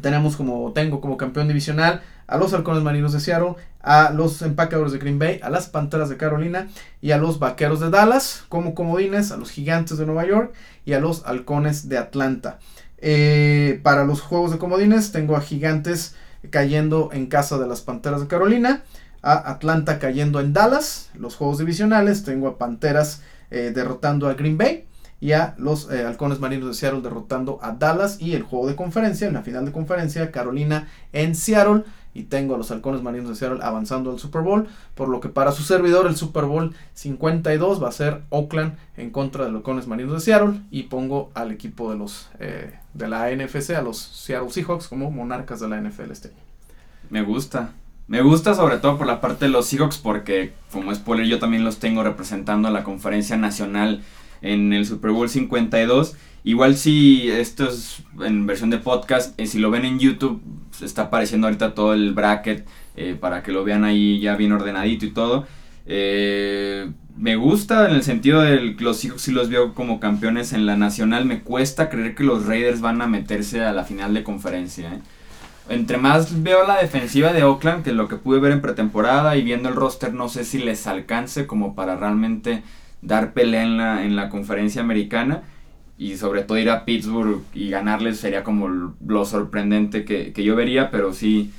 tenemos 0.00 0.36
como, 0.36 0.72
tengo 0.72 1.00
como 1.00 1.16
campeón 1.16 1.48
divisional 1.48 2.02
a 2.26 2.36
los 2.36 2.52
Halcones 2.52 2.82
Marinos 2.82 3.12
de 3.12 3.20
Seattle, 3.20 3.54
a 3.80 4.10
los 4.10 4.42
Empacadores 4.42 4.92
de 4.92 4.98
Green 4.98 5.18
Bay, 5.18 5.40
a 5.42 5.50
las 5.50 5.68
Panteras 5.68 6.08
de 6.08 6.16
Carolina 6.16 6.68
y 7.00 7.12
a 7.12 7.18
los 7.18 7.38
Vaqueros 7.38 7.80
de 7.80 7.90
Dallas 7.90 8.44
como 8.48 8.74
comodines, 8.74 9.32
a 9.32 9.36
los 9.36 9.50
Gigantes 9.50 9.98
de 9.98 10.06
Nueva 10.06 10.26
York 10.26 10.52
y 10.84 10.92
a 10.92 11.00
los 11.00 11.24
Halcones 11.24 11.88
de 11.88 11.98
Atlanta. 11.98 12.58
Eh, 12.98 13.80
para 13.82 14.04
los 14.04 14.20
juegos 14.20 14.50
de 14.50 14.58
comodines 14.58 15.12
tengo 15.12 15.36
a 15.36 15.40
Gigantes 15.40 16.16
cayendo 16.50 17.10
en 17.12 17.26
casa 17.26 17.58
de 17.58 17.66
las 17.66 17.80
Panteras 17.80 18.20
de 18.20 18.26
Carolina, 18.26 18.82
a 19.22 19.50
Atlanta 19.50 19.98
cayendo 19.98 20.40
en 20.40 20.52
Dallas, 20.52 21.10
los 21.14 21.36
juegos 21.36 21.58
divisionales 21.58 22.24
tengo 22.24 22.48
a 22.48 22.58
Panteras 22.58 23.22
eh, 23.50 23.72
derrotando 23.74 24.28
a 24.28 24.34
Green 24.34 24.58
Bay 24.58 24.87
y 25.20 25.32
a 25.32 25.54
los 25.58 25.90
eh, 25.90 26.04
Halcones 26.04 26.40
Marinos 26.40 26.68
de 26.68 26.74
Seattle 26.74 27.00
derrotando 27.00 27.58
a 27.62 27.72
Dallas 27.72 28.20
y 28.20 28.34
el 28.34 28.42
juego 28.42 28.68
de 28.68 28.76
conferencia, 28.76 29.26
en 29.26 29.34
la 29.34 29.42
final 29.42 29.64
de 29.64 29.72
conferencia, 29.72 30.30
Carolina 30.30 30.88
en 31.12 31.34
Seattle 31.34 31.84
y 32.14 32.24
tengo 32.24 32.54
a 32.54 32.58
los 32.58 32.70
Halcones 32.70 33.02
Marinos 33.02 33.28
de 33.28 33.34
Seattle 33.36 33.60
avanzando 33.62 34.10
al 34.10 34.18
Super 34.18 34.42
Bowl, 34.42 34.68
por 34.94 35.08
lo 35.08 35.20
que 35.20 35.28
para 35.28 35.52
su 35.52 35.62
servidor 35.62 36.06
el 36.06 36.16
Super 36.16 36.44
Bowl 36.44 36.74
52 36.94 37.82
va 37.82 37.88
a 37.88 37.92
ser 37.92 38.22
Oakland 38.30 38.76
en 38.96 39.10
contra 39.10 39.44
de 39.44 39.50
los 39.50 39.60
Halcones 39.60 39.86
Marinos 39.86 40.14
de 40.14 40.20
Seattle 40.20 40.60
y 40.70 40.84
pongo 40.84 41.30
al 41.34 41.52
equipo 41.52 41.90
de 41.90 41.98
los 41.98 42.28
eh, 42.38 42.78
de 42.94 43.08
la 43.08 43.30
NFC, 43.30 43.70
a 43.70 43.82
los 43.82 43.98
Seattle 43.98 44.50
Seahawks 44.50 44.88
como 44.88 45.10
monarcas 45.10 45.60
de 45.60 45.68
la 45.68 45.80
NFL 45.80 46.10
este 46.10 46.28
año. 46.28 46.38
Me 47.10 47.22
gusta. 47.22 47.72
Me 48.08 48.22
gusta 48.22 48.54
sobre 48.54 48.78
todo 48.78 48.96
por 48.96 49.06
la 49.06 49.20
parte 49.20 49.44
de 49.44 49.50
los 49.50 49.66
Seahawks 49.66 49.98
porque 49.98 50.54
como 50.72 50.94
spoiler 50.94 51.26
yo 51.26 51.38
también 51.38 51.64
los 51.64 51.78
tengo 51.78 52.02
representando 52.02 52.66
a 52.66 52.70
la 52.70 52.82
conferencia 52.82 53.36
nacional 53.36 54.02
en 54.42 54.72
el 54.72 54.86
Super 54.86 55.10
Bowl 55.10 55.28
52. 55.28 56.16
Igual 56.44 56.76
si 56.76 57.30
esto 57.30 57.68
es 57.68 58.02
en 58.20 58.46
versión 58.46 58.70
de 58.70 58.78
podcast, 58.78 59.38
eh, 59.38 59.46
si 59.46 59.58
lo 59.58 59.70
ven 59.70 59.84
en 59.84 59.98
YouTube, 59.98 60.40
está 60.80 61.02
apareciendo 61.02 61.46
ahorita 61.46 61.74
todo 61.74 61.92
el 61.94 62.12
bracket 62.14 62.66
eh, 62.96 63.16
para 63.18 63.42
que 63.42 63.52
lo 63.52 63.64
vean 63.64 63.84
ahí 63.84 64.20
ya 64.20 64.36
bien 64.36 64.52
ordenadito 64.52 65.06
y 65.06 65.10
todo. 65.10 65.46
Eh, 65.86 66.90
me 67.16 67.36
gusta 67.36 67.88
en 67.88 67.96
el 67.96 68.02
sentido 68.02 68.42
de 68.42 68.76
los 68.78 68.98
Seahawks 68.98 69.22
si 69.22 69.32
los 69.32 69.48
veo 69.48 69.74
como 69.74 70.00
campeones 70.00 70.52
en 70.52 70.66
la 70.66 70.76
nacional. 70.76 71.24
Me 71.24 71.40
cuesta 71.40 71.88
creer 71.88 72.14
que 72.14 72.24
los 72.24 72.46
Raiders 72.46 72.80
van 72.80 73.02
a 73.02 73.06
meterse 73.06 73.64
a 73.64 73.72
la 73.72 73.84
final 73.84 74.14
de 74.14 74.22
conferencia. 74.22 74.94
¿eh? 74.94 75.00
Entre 75.68 75.96
más 75.96 76.42
veo 76.42 76.66
la 76.66 76.80
defensiva 76.80 77.32
de 77.32 77.44
Oakland, 77.44 77.84
que 77.84 77.92
lo 77.92 78.06
que 78.06 78.16
pude 78.16 78.38
ver 78.38 78.52
en 78.52 78.60
pretemporada 78.60 79.36
y 79.36 79.42
viendo 79.42 79.68
el 79.68 79.74
roster, 79.74 80.14
no 80.14 80.28
sé 80.28 80.44
si 80.44 80.58
les 80.58 80.86
alcance 80.86 81.46
como 81.46 81.74
para 81.74 81.96
realmente 81.96 82.62
dar 83.02 83.32
pelea 83.32 83.62
en 83.62 83.76
la, 83.76 84.04
en 84.04 84.16
la 84.16 84.28
conferencia 84.28 84.82
americana. 84.82 85.42
Y 85.96 86.16
sobre 86.16 86.42
todo 86.42 86.58
ir 86.58 86.70
a 86.70 86.84
Pittsburgh 86.84 87.42
y 87.54 87.70
ganarles 87.70 88.18
sería 88.20 88.44
como 88.44 88.68
lo 88.68 89.24
sorprendente 89.24 90.04
que, 90.04 90.32
que 90.32 90.44
yo 90.44 90.54
vería, 90.54 90.90
pero 90.90 91.12
sí 91.12 91.52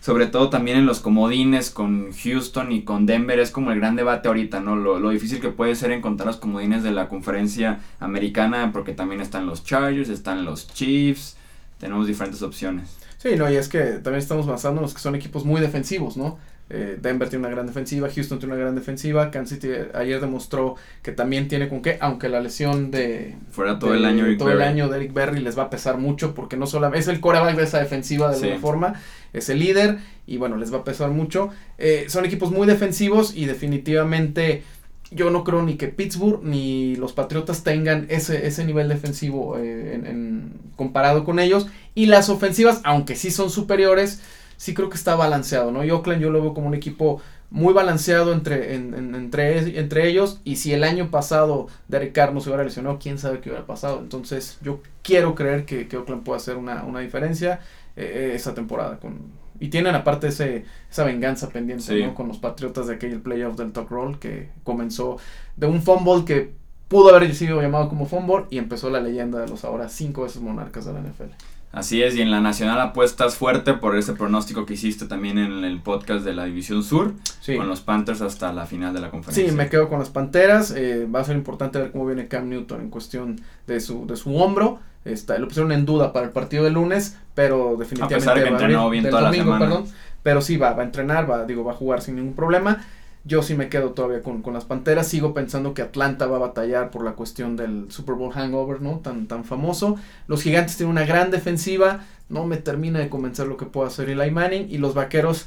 sobre 0.00 0.26
todo 0.26 0.48
también 0.48 0.78
en 0.78 0.86
los 0.86 1.00
comodines 1.00 1.70
con 1.70 2.12
Houston 2.12 2.72
y 2.72 2.82
con 2.82 3.04
Denver 3.04 3.38
es 3.40 3.50
como 3.50 3.72
el 3.72 3.80
gran 3.80 3.96
debate 3.96 4.28
ahorita, 4.28 4.60
¿no? 4.60 4.76
Lo, 4.76 5.00
lo, 5.00 5.10
difícil 5.10 5.40
que 5.40 5.48
puede 5.48 5.74
ser 5.74 5.90
encontrar 5.90 6.28
los 6.28 6.36
comodines 6.36 6.82
de 6.82 6.92
la 6.92 7.08
conferencia 7.08 7.80
americana 7.98 8.70
porque 8.72 8.92
también 8.92 9.20
están 9.20 9.46
los 9.46 9.64
Chargers, 9.64 10.08
están 10.08 10.44
los 10.44 10.68
Chiefs, 10.68 11.36
tenemos 11.78 12.06
diferentes 12.06 12.42
opciones. 12.42 12.96
Sí, 13.18 13.30
no, 13.36 13.50
y 13.50 13.56
es 13.56 13.68
que 13.68 13.80
también 13.80 14.20
estamos 14.20 14.46
basándonos 14.46 14.94
que 14.94 15.00
son 15.00 15.16
equipos 15.16 15.44
muy 15.44 15.60
defensivos, 15.60 16.16
¿no? 16.16 16.38
Eh, 16.70 16.98
Denver 17.00 17.28
tiene 17.30 17.46
una 17.46 17.54
gran 17.54 17.66
defensiva, 17.66 18.10
Houston 18.14 18.38
tiene 18.38 18.54
una 18.54 18.62
gran 18.62 18.74
defensiva, 18.74 19.30
Kansas 19.30 19.58
City 19.58 19.72
ayer 19.94 20.20
demostró 20.20 20.76
que 21.02 21.12
también 21.12 21.48
tiene 21.48 21.68
con 21.68 21.80
qué, 21.80 21.96
aunque 22.00 22.28
la 22.28 22.40
lesión 22.40 22.90
de... 22.90 23.36
Fuera 23.50 23.78
todo 23.78 23.94
el 23.94 24.04
año 24.04 24.24
Todo 24.36 24.50
el 24.50 24.60
año 24.60 24.88
de 24.88 24.98
Eric 24.98 25.14
Berry 25.14 25.40
les 25.40 25.58
va 25.58 25.64
a 25.64 25.70
pesar 25.70 25.96
mucho 25.96 26.34
porque 26.34 26.58
no 26.58 26.66
solamente 26.66 26.98
es 26.98 27.08
el 27.08 27.20
coreback 27.20 27.56
de 27.56 27.64
esa 27.64 27.78
defensiva 27.78 28.28
de 28.30 28.36
alguna 28.36 28.58
forma, 28.60 29.00
es 29.32 29.48
el 29.48 29.60
líder 29.60 29.98
y 30.26 30.36
bueno, 30.36 30.58
les 30.58 30.72
va 30.72 30.78
a 30.78 30.84
pesar 30.84 31.10
mucho. 31.10 31.48
Eh, 31.78 32.04
son 32.08 32.26
equipos 32.26 32.50
muy 32.50 32.66
defensivos 32.66 33.34
y 33.34 33.46
definitivamente 33.46 34.62
yo 35.10 35.30
no 35.30 35.44
creo 35.44 35.62
ni 35.62 35.76
que 35.76 35.88
Pittsburgh 35.88 36.42
ni 36.42 36.96
los 36.96 37.14
Patriotas 37.14 37.64
tengan 37.64 38.06
ese, 38.10 38.46
ese 38.46 38.64
nivel 38.64 38.88
defensivo 38.88 39.56
eh, 39.58 39.94
en, 39.94 40.52
comparado 40.76 41.24
con 41.24 41.38
ellos. 41.38 41.66
Y 41.94 42.06
las 42.06 42.28
ofensivas, 42.28 42.80
aunque 42.84 43.16
sí 43.16 43.30
son 43.30 43.50
superiores, 43.50 44.20
sí 44.58 44.74
creo 44.74 44.90
que 44.90 44.96
está 44.96 45.14
balanceado, 45.14 45.70
¿no? 45.72 45.82
Y 45.84 45.90
Oakland 45.90 46.20
yo 46.20 46.30
lo 46.30 46.42
veo 46.42 46.52
como 46.52 46.66
un 46.66 46.74
equipo 46.74 47.22
muy 47.50 47.72
balanceado 47.72 48.34
entre, 48.34 48.74
entre, 48.74 49.78
entre 49.78 50.08
ellos. 50.08 50.40
Y 50.44 50.56
si 50.56 50.74
el 50.74 50.84
año 50.84 51.10
pasado 51.10 51.68
Derek 51.86 52.12
Carr 52.12 52.34
no 52.34 52.40
se 52.40 52.50
hubiera 52.50 52.64
lesionado, 52.64 52.98
quién 53.00 53.18
sabe 53.18 53.40
qué 53.40 53.48
hubiera 53.48 53.66
pasado. 53.66 54.00
Entonces 54.00 54.58
yo 54.60 54.82
quiero 55.02 55.34
creer 55.34 55.64
que, 55.64 55.88
que 55.88 55.96
Oakland 55.96 56.24
puede 56.24 56.36
hacer 56.36 56.56
una, 56.56 56.84
una 56.84 57.00
diferencia 57.00 57.60
eh, 57.96 58.32
esa 58.34 58.52
temporada. 58.52 58.98
Con, 58.98 59.32
y 59.60 59.68
tienen 59.68 59.94
aparte 59.94 60.28
ese, 60.28 60.64
esa 60.90 61.04
venganza 61.04 61.48
pendiente 61.48 62.04
¿no? 62.04 62.14
con 62.14 62.28
los 62.28 62.38
Patriotas 62.38 62.88
de 62.88 62.94
aquel 62.94 63.20
playoff 63.20 63.56
del 63.56 63.72
Talk 63.72 63.90
Roll 63.90 64.18
que 64.18 64.50
comenzó 64.64 65.18
de 65.56 65.66
un 65.66 65.82
fumble 65.82 66.24
que 66.24 66.52
pudo 66.88 67.14
haber 67.14 67.34
sido 67.34 67.60
llamado 67.62 67.88
como 67.88 68.06
fumble 68.06 68.46
y 68.50 68.58
empezó 68.58 68.90
la 68.90 69.00
leyenda 69.00 69.40
de 69.40 69.48
los 69.48 69.64
ahora 69.64 69.88
cinco 69.88 70.22
veces 70.22 70.42
monarcas 70.42 70.84
de 70.84 70.92
la 70.92 71.00
NFL. 71.00 71.32
Así 71.70 72.02
es, 72.02 72.16
y 72.16 72.22
en 72.22 72.30
la 72.30 72.40
Nacional 72.40 72.80
apuestas 72.80 73.36
fuerte 73.36 73.74
por 73.74 73.96
ese 73.96 74.14
pronóstico 74.14 74.64
que 74.64 74.74
hiciste 74.74 75.06
también 75.06 75.38
en 75.38 75.64
el 75.64 75.80
podcast 75.80 76.24
de 76.24 76.32
la 76.32 76.46
División 76.46 76.82
Sur, 76.82 77.12
con 77.56 77.68
los 77.68 77.82
Panthers 77.82 78.22
hasta 78.22 78.52
la 78.52 78.66
final 78.66 78.94
de 78.94 79.00
la 79.00 79.10
conferencia. 79.10 79.50
Sí, 79.50 79.54
me 79.54 79.68
quedo 79.68 79.88
con 79.88 79.98
las 79.98 80.08
Panteras, 80.08 80.70
eh, 80.70 81.06
va 81.06 81.20
a 81.20 81.24
ser 81.24 81.36
importante 81.36 81.78
ver 81.78 81.92
cómo 81.92 82.06
viene 82.06 82.26
Cam 82.26 82.48
Newton 82.48 82.80
en 82.80 82.90
cuestión 82.90 83.40
de 83.66 83.80
su, 83.80 84.06
de 84.06 84.16
su 84.16 84.34
hombro, 84.36 84.80
Está, 85.04 85.38
lo 85.38 85.46
pusieron 85.46 85.72
en 85.72 85.86
duda 85.86 86.12
para 86.12 86.26
el 86.26 86.32
partido 86.32 86.64
de 86.64 86.70
lunes, 86.70 87.16
pero 87.34 87.76
definitivamente 87.78 88.14
a 88.14 88.18
pesar 88.18 88.42
que 88.42 88.48
entrenó 88.48 88.90
bien 88.90 89.08
toda 89.08 89.22
la 89.22 89.32
semana. 89.32 89.82
pero 90.22 90.42
sí 90.42 90.56
va, 90.56 90.72
va 90.72 90.82
a 90.82 90.86
entrenar, 90.86 91.30
va, 91.30 91.44
digo, 91.44 91.64
va 91.64 91.72
a 91.72 91.76
jugar 91.76 92.02
sin 92.02 92.16
ningún 92.16 92.34
problema. 92.34 92.84
Yo 93.24 93.42
sí 93.42 93.54
me 93.54 93.68
quedo 93.68 93.90
todavía 93.90 94.22
con, 94.22 94.42
con, 94.42 94.54
las 94.54 94.64
Panteras. 94.64 95.08
Sigo 95.08 95.34
pensando 95.34 95.74
que 95.74 95.82
Atlanta 95.82 96.26
va 96.26 96.36
a 96.36 96.40
batallar 96.40 96.90
por 96.90 97.04
la 97.04 97.12
cuestión 97.12 97.56
del 97.56 97.90
Super 97.90 98.14
Bowl 98.14 98.32
hangover, 98.32 98.80
¿no? 98.80 99.00
Tan, 99.00 99.26
tan 99.26 99.44
famoso. 99.44 99.96
Los 100.26 100.42
Gigantes 100.42 100.76
tienen 100.76 100.92
una 100.92 101.04
gran 101.04 101.30
defensiva. 101.30 102.04
No 102.28 102.46
me 102.46 102.56
termina 102.56 102.98
de 102.98 103.08
convencer 103.08 103.46
lo 103.46 103.56
que 103.56 103.66
pueda 103.66 103.88
hacer 103.88 104.08
Eli 104.08 104.30
Manning. 104.30 104.68
Y 104.70 104.78
los 104.78 104.94
Vaqueros 104.94 105.46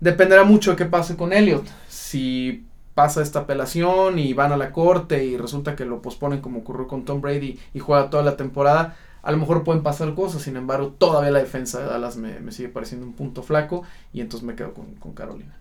dependerá 0.00 0.44
mucho 0.44 0.72
de 0.72 0.76
qué 0.76 0.86
pase 0.86 1.16
con 1.16 1.32
Elliot. 1.32 1.64
Si 1.88 2.64
pasa 2.94 3.22
esta 3.22 3.40
apelación 3.40 4.18
y 4.18 4.32
van 4.32 4.52
a 4.52 4.56
la 4.56 4.72
corte 4.72 5.24
y 5.24 5.36
resulta 5.36 5.76
que 5.76 5.84
lo 5.84 6.02
posponen 6.02 6.40
como 6.40 6.60
ocurrió 6.60 6.88
con 6.88 7.04
Tom 7.04 7.20
Brady 7.20 7.58
y 7.72 7.78
juega 7.78 8.10
toda 8.10 8.22
la 8.22 8.36
temporada, 8.36 8.96
a 9.22 9.32
lo 9.32 9.38
mejor 9.38 9.64
pueden 9.64 9.82
pasar 9.82 10.14
cosas, 10.14 10.42
sin 10.42 10.56
embargo 10.56 10.88
todavía 10.98 11.30
la 11.30 11.38
defensa 11.38 11.80
de 11.80 11.86
Dallas 11.86 12.16
me, 12.16 12.52
sigue 12.52 12.68
pareciendo 12.68 13.06
un 13.06 13.12
punto 13.12 13.42
flaco 13.42 13.84
y 14.12 14.20
entonces 14.20 14.46
me 14.46 14.54
quedo 14.54 14.74
con, 14.74 15.14
Carolina. 15.14 15.54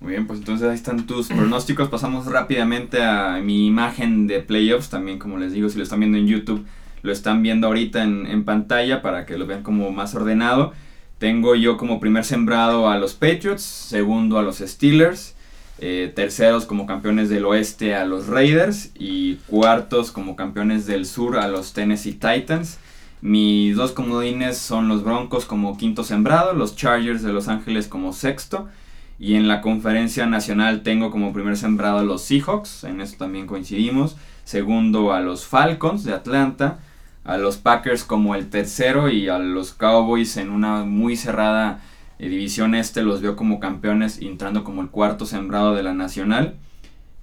Muy 0.00 0.12
bien, 0.12 0.26
pues 0.26 0.40
entonces 0.40 0.68
ahí 0.68 0.74
están 0.74 1.06
tus 1.06 1.28
pronósticos. 1.28 1.88
Pasamos 1.88 2.26
rápidamente 2.26 3.02
a 3.02 3.40
mi 3.42 3.66
imagen 3.66 4.26
de 4.26 4.40
playoffs. 4.40 4.90
También, 4.90 5.18
como 5.18 5.38
les 5.38 5.52
digo, 5.52 5.68
si 5.68 5.78
lo 5.78 5.84
están 5.84 6.00
viendo 6.00 6.18
en 6.18 6.26
YouTube, 6.26 6.66
lo 7.02 7.12
están 7.12 7.42
viendo 7.42 7.66
ahorita 7.66 8.02
en, 8.02 8.26
en 8.26 8.44
pantalla 8.44 9.00
para 9.00 9.24
que 9.24 9.38
lo 9.38 9.46
vean 9.46 9.62
como 9.62 9.90
más 9.92 10.14
ordenado. 10.14 10.74
Tengo 11.18 11.54
yo 11.54 11.78
como 11.78 11.98
primer 11.98 12.24
sembrado 12.24 12.90
a 12.90 12.98
los 12.98 13.14
Patriots, 13.14 13.62
segundo 13.62 14.38
a 14.38 14.42
los 14.42 14.58
Steelers, 14.58 15.34
eh, 15.78 16.12
terceros 16.14 16.66
como 16.66 16.86
campeones 16.86 17.30
del 17.30 17.46
oeste 17.46 17.94
a 17.94 18.04
los 18.04 18.26
Raiders 18.26 18.90
y 18.94 19.36
cuartos 19.46 20.12
como 20.12 20.36
campeones 20.36 20.84
del 20.84 21.06
sur 21.06 21.38
a 21.38 21.48
los 21.48 21.72
Tennessee 21.72 22.12
Titans. 22.12 22.78
Mis 23.22 23.76
dos 23.76 23.92
comodines 23.92 24.58
son 24.58 24.88
los 24.88 25.04
Broncos 25.04 25.46
como 25.46 25.78
quinto 25.78 26.04
sembrado, 26.04 26.52
los 26.52 26.76
Chargers 26.76 27.22
de 27.22 27.32
Los 27.32 27.48
Ángeles 27.48 27.88
como 27.88 28.12
sexto. 28.12 28.68
Y 29.18 29.34
en 29.34 29.48
la 29.48 29.60
conferencia 29.60 30.26
nacional 30.26 30.82
tengo 30.82 31.10
como 31.10 31.32
primer 31.32 31.56
sembrado 31.56 31.98
a 31.98 32.04
los 32.04 32.22
Seahawks, 32.22 32.84
en 32.84 33.00
eso 33.00 33.16
también 33.18 33.46
coincidimos. 33.46 34.16
Segundo 34.44 35.12
a 35.12 35.20
los 35.20 35.46
Falcons 35.46 36.04
de 36.04 36.12
Atlanta, 36.12 36.78
a 37.24 37.38
los 37.38 37.56
Packers 37.56 38.04
como 38.04 38.34
el 38.34 38.48
tercero 38.48 39.08
y 39.08 39.28
a 39.28 39.38
los 39.38 39.72
Cowboys 39.72 40.36
en 40.36 40.50
una 40.50 40.84
muy 40.84 41.16
cerrada 41.16 41.80
eh, 42.18 42.28
división 42.28 42.74
Este 42.74 43.02
los 43.02 43.20
veo 43.20 43.36
como 43.36 43.60
campeones 43.60 44.20
entrando 44.20 44.64
como 44.64 44.82
el 44.82 44.88
cuarto 44.88 45.26
sembrado 45.26 45.74
de 45.74 45.82
la 45.82 45.92
nacional. 45.92 46.54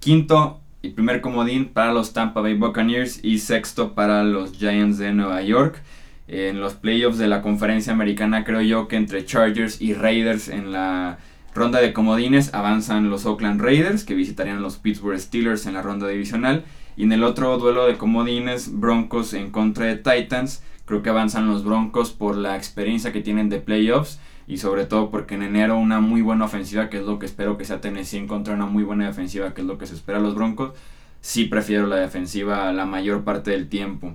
Quinto 0.00 0.60
y 0.82 0.90
primer 0.90 1.22
comodín 1.22 1.66
para 1.66 1.92
los 1.92 2.12
Tampa 2.12 2.42
Bay 2.42 2.54
Buccaneers 2.54 3.24
y 3.24 3.38
sexto 3.38 3.94
para 3.94 4.22
los 4.22 4.52
Giants 4.52 4.98
de 4.98 5.14
Nueva 5.14 5.40
York. 5.42 5.80
En 6.28 6.60
los 6.60 6.74
playoffs 6.74 7.18
de 7.18 7.28
la 7.28 7.40
conferencia 7.40 7.92
americana 7.92 8.44
creo 8.44 8.60
yo 8.60 8.88
que 8.88 8.96
entre 8.96 9.24
Chargers 9.24 9.80
y 9.80 9.94
Raiders 9.94 10.48
en 10.48 10.72
la 10.72 11.18
ronda 11.54 11.80
de 11.80 11.92
comodines 11.92 12.52
avanzan 12.52 13.10
los 13.10 13.26
Oakland 13.26 13.60
Raiders 13.60 14.04
que 14.04 14.14
visitarían 14.14 14.60
los 14.62 14.76
Pittsburgh 14.76 15.18
Steelers 15.18 15.66
en 15.66 15.74
la 15.74 15.82
ronda 15.82 16.08
divisional. 16.08 16.64
Y 16.96 17.04
en 17.04 17.12
el 17.12 17.24
otro 17.24 17.56
duelo 17.58 17.86
de 17.86 17.96
comodines 17.96 18.78
Broncos 18.78 19.34
en 19.34 19.50
contra 19.50 19.86
de 19.86 19.96
Titans 19.96 20.62
creo 20.84 21.02
que 21.02 21.10
avanzan 21.10 21.48
los 21.48 21.64
Broncos 21.64 22.10
por 22.10 22.36
la 22.36 22.56
experiencia 22.56 23.12
que 23.12 23.20
tienen 23.20 23.48
de 23.48 23.60
playoffs 23.60 24.20
y 24.46 24.58
sobre 24.58 24.84
todo 24.84 25.10
porque 25.10 25.34
en 25.36 25.42
enero 25.42 25.78
una 25.78 26.00
muy 26.00 26.20
buena 26.20 26.44
ofensiva, 26.44 26.90
que 26.90 26.98
es 26.98 27.04
lo 27.04 27.18
que 27.18 27.26
espero 27.26 27.56
que 27.56 27.64
sea 27.64 27.80
Tennessee 27.80 28.18
en 28.18 28.26
contra 28.26 28.54
una 28.54 28.66
muy 28.66 28.84
buena 28.84 29.06
defensiva, 29.06 29.54
que 29.54 29.62
es 29.62 29.66
lo 29.66 29.78
que 29.78 29.86
se 29.86 29.94
espera 29.94 30.18
a 30.18 30.20
los 30.20 30.34
Broncos, 30.34 30.72
sí 31.20 31.46
prefiero 31.46 31.86
la 31.86 31.96
defensiva 31.96 32.72
la 32.72 32.84
mayor 32.84 33.24
parte 33.24 33.52
del 33.52 33.68
tiempo. 33.68 34.14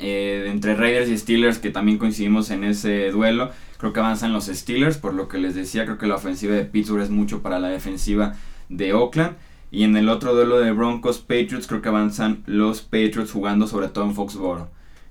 Eh, 0.00 0.46
entre 0.48 0.74
Raiders 0.74 1.08
y 1.08 1.18
Steelers, 1.18 1.58
que 1.58 1.70
también 1.70 1.98
coincidimos 1.98 2.50
en 2.50 2.64
ese 2.64 3.10
duelo, 3.10 3.50
creo 3.78 3.92
que 3.92 4.00
avanzan 4.00 4.32
los 4.32 4.46
Steelers, 4.46 4.98
por 4.98 5.14
lo 5.14 5.28
que 5.28 5.38
les 5.38 5.54
decía, 5.54 5.84
creo 5.84 5.98
que 5.98 6.06
la 6.06 6.16
ofensiva 6.16 6.54
de 6.54 6.64
Pittsburgh 6.64 7.02
es 7.02 7.10
mucho 7.10 7.42
para 7.42 7.58
la 7.58 7.68
defensiva 7.68 8.34
de 8.68 8.92
Oakland. 8.92 9.36
Y 9.70 9.84
en 9.84 9.96
el 9.96 10.08
otro 10.08 10.34
duelo 10.34 10.58
de 10.58 10.72
Broncos 10.72 11.18
Patriots, 11.18 11.66
creo 11.66 11.82
que 11.82 11.88
avanzan 11.88 12.42
los 12.46 12.82
Patriots 12.82 13.30
jugando 13.30 13.66
sobre 13.66 13.88
todo 13.88 14.04
en 14.04 14.14
Foxborough 14.14 14.68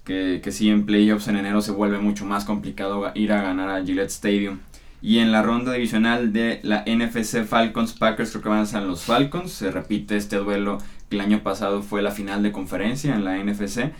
que, 0.10 0.42
que 0.44 0.52
sí 0.52 0.70
en 0.70 0.88
playoffs 0.88 1.28
en 1.28 1.38
enero 1.38 1.62
se 1.62 1.72
vuelve 1.72 2.00
mucho 2.00 2.26
más 2.26 2.44
complicado 2.44 3.12
ir 3.14 3.32
a 3.32 3.44
ganar 3.44 3.70
a 3.70 3.86
Gillette 3.86 4.10
Stadium. 4.10 4.58
Y 5.04 5.20
en 5.20 5.32
la 5.32 5.44
ronda 5.44 5.72
divisional 5.72 6.34
de 6.34 6.60
la 6.64 6.84
NFC 6.86 7.46
Falcons 7.46 7.94
Packers 7.94 8.32
creo 8.32 8.42
que 8.42 8.50
avanzan 8.50 8.88
los 8.88 9.04
Falcons. 9.04 9.52
Se 9.52 9.70
repite 9.70 10.18
este 10.18 10.38
duelo 10.38 10.80
que 11.10 11.16
el 11.16 11.22
año 11.22 11.42
pasado 11.44 11.84
fue 11.84 12.02
la 12.02 12.10
final 12.10 12.42
de 12.42 12.52
conferencia 12.52 13.14
en 13.14 13.24
la 13.24 13.38
NFC. 13.38 13.92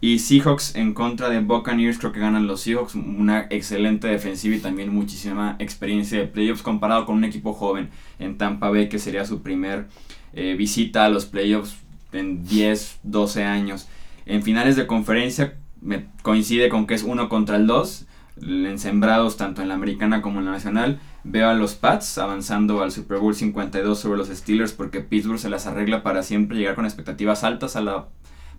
Y 0.00 0.20
Seahawks 0.20 0.76
en 0.76 0.94
contra 0.94 1.28
de 1.28 1.40
Buccaneers 1.40 1.98
creo 1.98 2.12
que 2.12 2.20
ganan 2.20 2.46
los 2.46 2.60
Seahawks. 2.60 2.94
Una 2.94 3.46
excelente 3.50 4.06
defensiva 4.06 4.54
y 4.54 4.60
también 4.60 4.94
muchísima 4.94 5.56
experiencia 5.58 6.18
de 6.18 6.26
playoffs 6.26 6.62
comparado 6.62 7.04
con 7.04 7.16
un 7.16 7.24
equipo 7.24 7.52
joven 7.52 7.90
en 8.18 8.38
Tampa 8.38 8.70
Bay 8.70 8.88
que 8.88 9.00
sería 9.00 9.24
su 9.24 9.42
primer 9.42 9.86
eh, 10.34 10.54
visita 10.56 11.04
a 11.04 11.08
los 11.08 11.26
playoffs 11.26 11.76
en 12.12 12.44
10, 12.44 13.00
12 13.02 13.44
años. 13.44 13.88
En 14.24 14.42
finales 14.42 14.76
de 14.76 14.86
conferencia 14.86 15.54
me 15.80 16.06
coincide 16.22 16.68
con 16.68 16.86
que 16.86 16.94
es 16.94 17.02
uno 17.02 17.28
contra 17.28 17.56
el 17.56 17.66
2. 17.66 18.04
En 18.40 18.78
sembrados 18.78 19.36
tanto 19.36 19.62
en 19.62 19.68
la 19.68 19.74
americana 19.74 20.22
como 20.22 20.38
en 20.38 20.44
la 20.44 20.52
nacional. 20.52 21.00
Veo 21.24 21.48
a 21.48 21.54
los 21.54 21.74
Pats 21.74 22.18
avanzando 22.18 22.82
al 22.84 22.92
Super 22.92 23.18
Bowl 23.18 23.34
52 23.34 23.98
sobre 23.98 24.16
los 24.16 24.28
Steelers 24.28 24.72
porque 24.72 25.00
Pittsburgh 25.00 25.40
se 25.40 25.50
las 25.50 25.66
arregla 25.66 26.04
para 26.04 26.22
siempre 26.22 26.56
llegar 26.56 26.76
con 26.76 26.84
expectativas 26.84 27.42
altas 27.42 27.74
a 27.74 27.80
la 27.80 28.06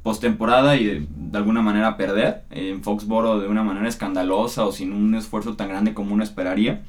postemporada 0.03 0.75
y 0.77 0.85
de, 0.85 1.37
alguna 1.37 1.61
manera 1.61 1.97
perder 1.97 2.43
en 2.51 2.83
Foxboro 2.83 3.39
de 3.39 3.47
una 3.47 3.63
manera 3.63 3.87
escandalosa 3.87 4.65
o 4.65 4.71
sin 4.71 4.93
un 4.93 5.15
esfuerzo 5.15 5.55
tan 5.55 5.69
grande 5.69 5.93
como 5.93 6.13
uno 6.13 6.23
esperaría. 6.23 6.81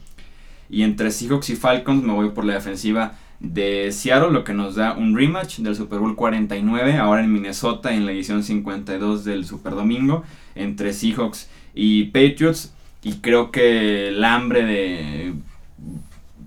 Y 0.69 0.83
entre 0.83 1.11
Seahawks 1.11 1.51
y 1.51 1.57
Falcons 1.57 2.03
me 2.05 2.13
voy 2.13 2.31
por 2.31 2.45
la 2.45 2.55
defensiva 2.55 3.15
de 3.41 3.91
Seattle, 3.91 4.31
lo 4.31 4.45
que 4.45 4.55
nos 4.55 4.77
da 4.77 4.93
un 4.93 5.17
rematch 5.17 5.59
del 5.59 5.75
Super 5.75 5.99
Bowl 5.99 6.15
49, 6.15 6.97
ahora 6.99 7.25
en 7.25 7.33
Minnesota, 7.33 7.93
en 7.95 8.07
la 8.07 8.13
edición 8.13 8.45
52 8.45 9.25
del 9.25 9.45
Super 9.47 9.75
Domingo, 9.75 10.23
entre 10.55 10.93
Seahawks 10.93 11.51
y 11.75 12.05
Patriots. 12.05 12.73
Y 13.03 13.15
creo 13.15 13.51
que 13.51 14.09
el 14.09 14.23
hambre 14.25 14.65
de 14.65 15.33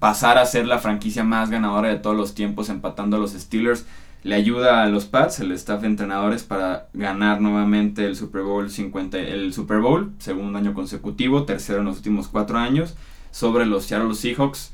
pasar 0.03 0.37
a 0.37 0.45
ser 0.45 0.67
la 0.67 0.79
franquicia 0.79 1.23
más 1.23 1.49
ganadora 1.49 1.87
de 1.87 1.95
todos 1.95 2.13
los 2.13 2.35
tiempos, 2.35 2.67
empatando 2.67 3.15
a 3.15 3.19
los 3.21 3.31
Steelers, 3.31 3.85
le 4.23 4.35
ayuda 4.35 4.83
a 4.83 4.89
los 4.89 5.05
Pats, 5.05 5.39
el 5.39 5.53
staff 5.53 5.79
de 5.79 5.87
entrenadores, 5.87 6.43
para 6.43 6.89
ganar 6.91 7.39
nuevamente 7.39 8.05
el 8.05 8.17
Super 8.17 8.41
Bowl 8.41 8.69
50, 8.69 9.17
el 9.17 9.53
Super 9.53 9.79
Bowl, 9.79 10.11
segundo 10.19 10.59
año 10.59 10.73
consecutivo, 10.73 11.45
tercero 11.45 11.79
en 11.79 11.85
los 11.85 11.95
últimos 11.95 12.27
cuatro 12.27 12.57
años, 12.57 12.95
sobre 13.31 13.65
los 13.65 13.85
Seattle 13.85 14.13
Seahawks. 14.13 14.73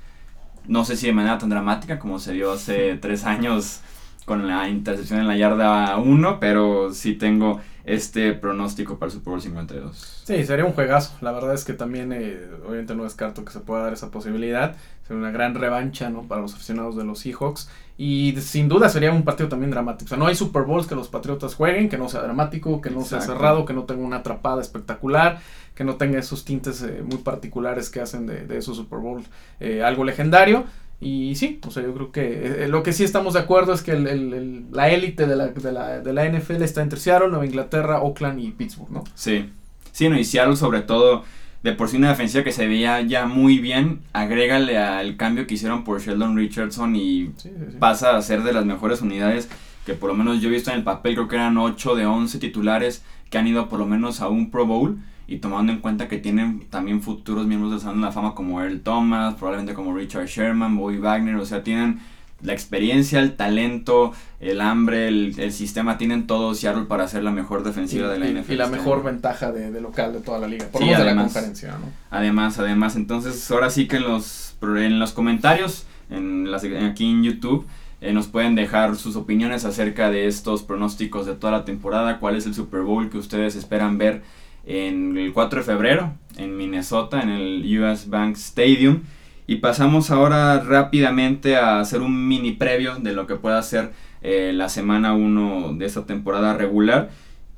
No 0.65 0.83
sé 0.83 0.95
si 0.95 1.05
de 1.05 1.13
manera 1.13 1.37
tan 1.37 1.49
dramática 1.49 1.99
como 1.99 2.17
se 2.17 2.33
dio 2.33 2.51
hace 2.51 2.95
tres 2.95 3.23
años 3.23 3.81
con 4.29 4.47
la 4.47 4.69
intercepción 4.69 5.21
en 5.21 5.27
la 5.27 5.35
yarda 5.35 5.97
1, 5.97 6.39
pero 6.39 6.93
sí 6.93 7.15
tengo 7.15 7.59
este 7.83 8.33
pronóstico 8.33 8.99
para 8.99 9.07
el 9.07 9.13
Super 9.13 9.31
Bowl 9.31 9.41
52. 9.41 10.21
Sí, 10.23 10.43
sería 10.43 10.65
un 10.65 10.73
juegazo. 10.73 11.17
La 11.21 11.31
verdad 11.31 11.55
es 11.55 11.65
que 11.65 11.73
también, 11.73 12.13
eh, 12.13 12.39
obviamente 12.63 12.93
no 12.93 13.05
descarto 13.05 13.43
que 13.43 13.51
se 13.51 13.59
pueda 13.59 13.85
dar 13.85 13.93
esa 13.93 14.11
posibilidad. 14.11 14.75
Sería 15.01 15.19
una 15.19 15.31
gran 15.31 15.55
revancha 15.55 16.11
¿no? 16.11 16.27
para 16.27 16.41
los 16.41 16.53
aficionados 16.53 16.95
de 16.95 17.05
los 17.05 17.17
Seahawks. 17.17 17.71
Y 17.97 18.35
sin 18.39 18.69
duda 18.69 18.87
sería 18.89 19.11
un 19.11 19.23
partido 19.23 19.49
también 19.49 19.71
dramático. 19.71 20.05
O 20.05 20.09
sea, 20.09 20.17
no 20.19 20.27
hay 20.27 20.35
Super 20.35 20.61
Bowls 20.61 20.85
que 20.85 20.93
los 20.93 21.07
Patriotas 21.07 21.55
jueguen, 21.55 21.89
que 21.89 21.97
no 21.97 22.07
sea 22.07 22.21
dramático, 22.21 22.81
que 22.81 22.91
no 22.91 23.01
sea 23.01 23.21
cerrado, 23.21 23.65
que 23.65 23.73
no 23.73 23.85
tenga 23.85 24.05
una 24.05 24.17
atrapada 24.17 24.61
espectacular 24.61 25.39
que 25.73 25.85
no 25.85 25.95
tenga 25.95 26.19
esos 26.19 26.43
tintes 26.43 26.81
eh, 26.81 27.01
muy 27.05 27.19
particulares 27.19 27.89
que 27.89 28.01
hacen 28.01 28.27
de, 28.27 28.45
de 28.45 28.57
esos 28.57 28.75
Super 28.75 28.99
Bowl 28.99 29.23
eh, 29.61 29.81
algo 29.81 30.03
legendario. 30.03 30.65
Y 31.01 31.35
sí, 31.35 31.59
o 31.65 31.71
sea, 31.71 31.83
yo 31.83 31.93
creo 31.93 32.11
que 32.11 32.63
eh, 32.63 32.67
lo 32.67 32.83
que 32.83 32.91
sí 32.91 33.03
estamos 33.05 33.33
de 33.33 33.39
acuerdo 33.39 33.73
es 33.73 33.81
que 33.81 33.91
el, 33.91 34.65
la 34.71 34.89
élite 34.89 35.27
de 35.27 35.35
la, 35.35 35.47
de, 35.47 35.71
la, 35.71 35.99
de 36.01 36.13
la 36.13 36.29
NFL 36.29 36.61
está 36.61 36.81
entre 36.81 36.99
Seattle, 36.99 37.29
Nueva 37.29 37.45
Inglaterra, 37.45 38.01
Oakland 38.01 38.39
y 38.39 38.51
Pittsburgh, 38.51 38.91
¿no? 38.91 39.03
Sí, 39.15 39.49
sí, 39.93 40.09
no, 40.09 40.19
y 40.19 40.25
Seattle 40.25 40.57
sobre 40.57 40.81
todo, 40.81 41.23
de 41.63 41.71
por 41.71 41.87
sí 41.87 41.95
una 41.95 42.09
defensiva 42.09 42.43
que 42.43 42.51
se 42.51 42.67
veía 42.67 42.99
ya 43.01 43.27
muy 43.27 43.59
bien, 43.59 44.01
agrégale 44.11 44.77
al 44.77 45.15
cambio 45.15 45.47
que 45.47 45.53
hicieron 45.53 45.85
por 45.85 46.01
Sheldon 46.01 46.35
Richardson 46.35 46.95
y 46.97 47.31
pasa 47.79 48.17
a 48.17 48.21
ser 48.21 48.43
de 48.43 48.51
las 48.51 48.65
mejores 48.65 49.01
unidades 49.01 49.47
que 49.85 49.93
por 49.93 50.09
lo 50.09 50.15
menos 50.15 50.41
yo 50.41 50.49
he 50.49 50.51
visto 50.51 50.69
en 50.69 50.77
el 50.77 50.83
papel, 50.83 51.15
creo 51.15 51.27
que 51.27 51.35
eran 51.35 51.57
8 51.57 51.95
de 51.95 52.05
11 52.05 52.37
titulares 52.39 53.03
que 53.29 53.37
han 53.37 53.47
ido 53.47 53.69
por 53.69 53.79
lo 53.79 53.85
menos 53.85 54.21
a 54.21 54.27
un 54.27 54.51
Pro 54.51 54.65
Bowl 54.65 54.99
y 55.29 55.37
tomando 55.37 55.71
en 55.71 55.79
cuenta 55.79 56.07
que 56.07 56.17
tienen 56.17 56.65
también 56.71 57.03
futuros 57.03 57.45
miembros 57.45 57.71
del 57.71 57.79
Salón 57.79 58.01
de 58.01 58.07
la 58.07 58.11
Fama 58.11 58.33
como 58.33 58.61
Earl 58.61 58.81
Thomas, 58.81 59.35
probablemente 59.35 59.75
como 59.75 59.95
Richard 59.95 60.25
Sherman, 60.25 60.75
Bobby 60.75 60.97
Wagner, 60.97 61.35
o 61.35 61.45
sea, 61.45 61.63
tienen 61.63 61.99
la 62.41 62.53
experiencia, 62.53 63.19
el 63.19 63.35
talento, 63.35 64.13
el 64.39 64.59
hambre, 64.59 65.07
el, 65.07 65.51
sistema, 65.51 65.99
tienen 65.99 66.25
todo 66.25 66.55
Seattle 66.55 66.85
para 66.85 67.07
ser 67.07 67.23
la 67.23 67.29
mejor 67.29 67.63
defensiva 67.63 68.07
de 68.07 68.17
la 68.17 68.25
NFL. 68.25 68.53
Y 68.53 68.55
la 68.55 68.65
este 68.65 68.77
mejor 68.77 69.03
ventaja 69.03 69.51
de, 69.51 69.79
local 69.79 70.13
de 70.13 70.21
toda 70.21 70.39
la 70.39 70.47
liga, 70.47 70.65
por 70.71 70.81
lo 70.81 70.87
menos 70.87 71.05
de 71.05 71.13
la 71.13 71.21
conferencia, 71.21 71.71
¿no? 71.73 71.91
Además, 72.09 72.57
además, 72.57 72.95
entonces 72.95 73.51
ahora 73.51 73.69
sí 73.69 73.87
que 73.87 73.97
en 73.97 74.03
los, 74.03 74.55
en 74.61 74.97
los 74.97 75.11
comentarios, 75.11 75.85
en 76.09 76.49
las, 76.49 76.63
aquí 76.63 77.05
en 77.05 77.23
YouTube, 77.23 77.67
eh, 78.01 78.13
nos 78.13 78.27
pueden 78.27 78.55
dejar 78.55 78.95
sus 78.95 79.15
opiniones 79.15 79.65
acerca 79.65 80.09
de 80.09 80.25
estos 80.25 80.63
pronósticos 80.63 81.27
de 81.27 81.35
toda 81.35 81.51
la 81.51 81.65
temporada, 81.65 82.19
cuál 82.19 82.35
es 82.35 82.47
el 82.47 82.55
Super 82.55 82.81
Bowl 82.81 83.09
que 83.11 83.17
ustedes 83.19 83.55
esperan 83.55 83.99
ver 83.99 84.23
en 84.65 85.17
el 85.17 85.33
4 85.33 85.59
de 85.59 85.65
febrero 85.65 86.13
en 86.39 86.57
Minnesota, 86.57 87.21
en 87.21 87.29
el 87.29 87.79
US 87.79 88.09
Bank 88.09 88.35
Stadium. 88.35 89.01
Y 89.47 89.57
pasamos 89.57 90.11
ahora 90.11 90.59
rápidamente 90.59 91.57
a 91.57 91.79
hacer 91.79 92.01
un 92.01 92.27
mini 92.27 92.51
previo 92.51 92.95
de 92.95 93.13
lo 93.13 93.27
que 93.27 93.35
pueda 93.35 93.61
ser 93.63 93.91
eh, 94.21 94.51
la 94.53 94.69
semana 94.69 95.13
1 95.13 95.73
de 95.73 95.85
esta 95.85 96.05
temporada 96.05 96.53
regular. 96.53 97.09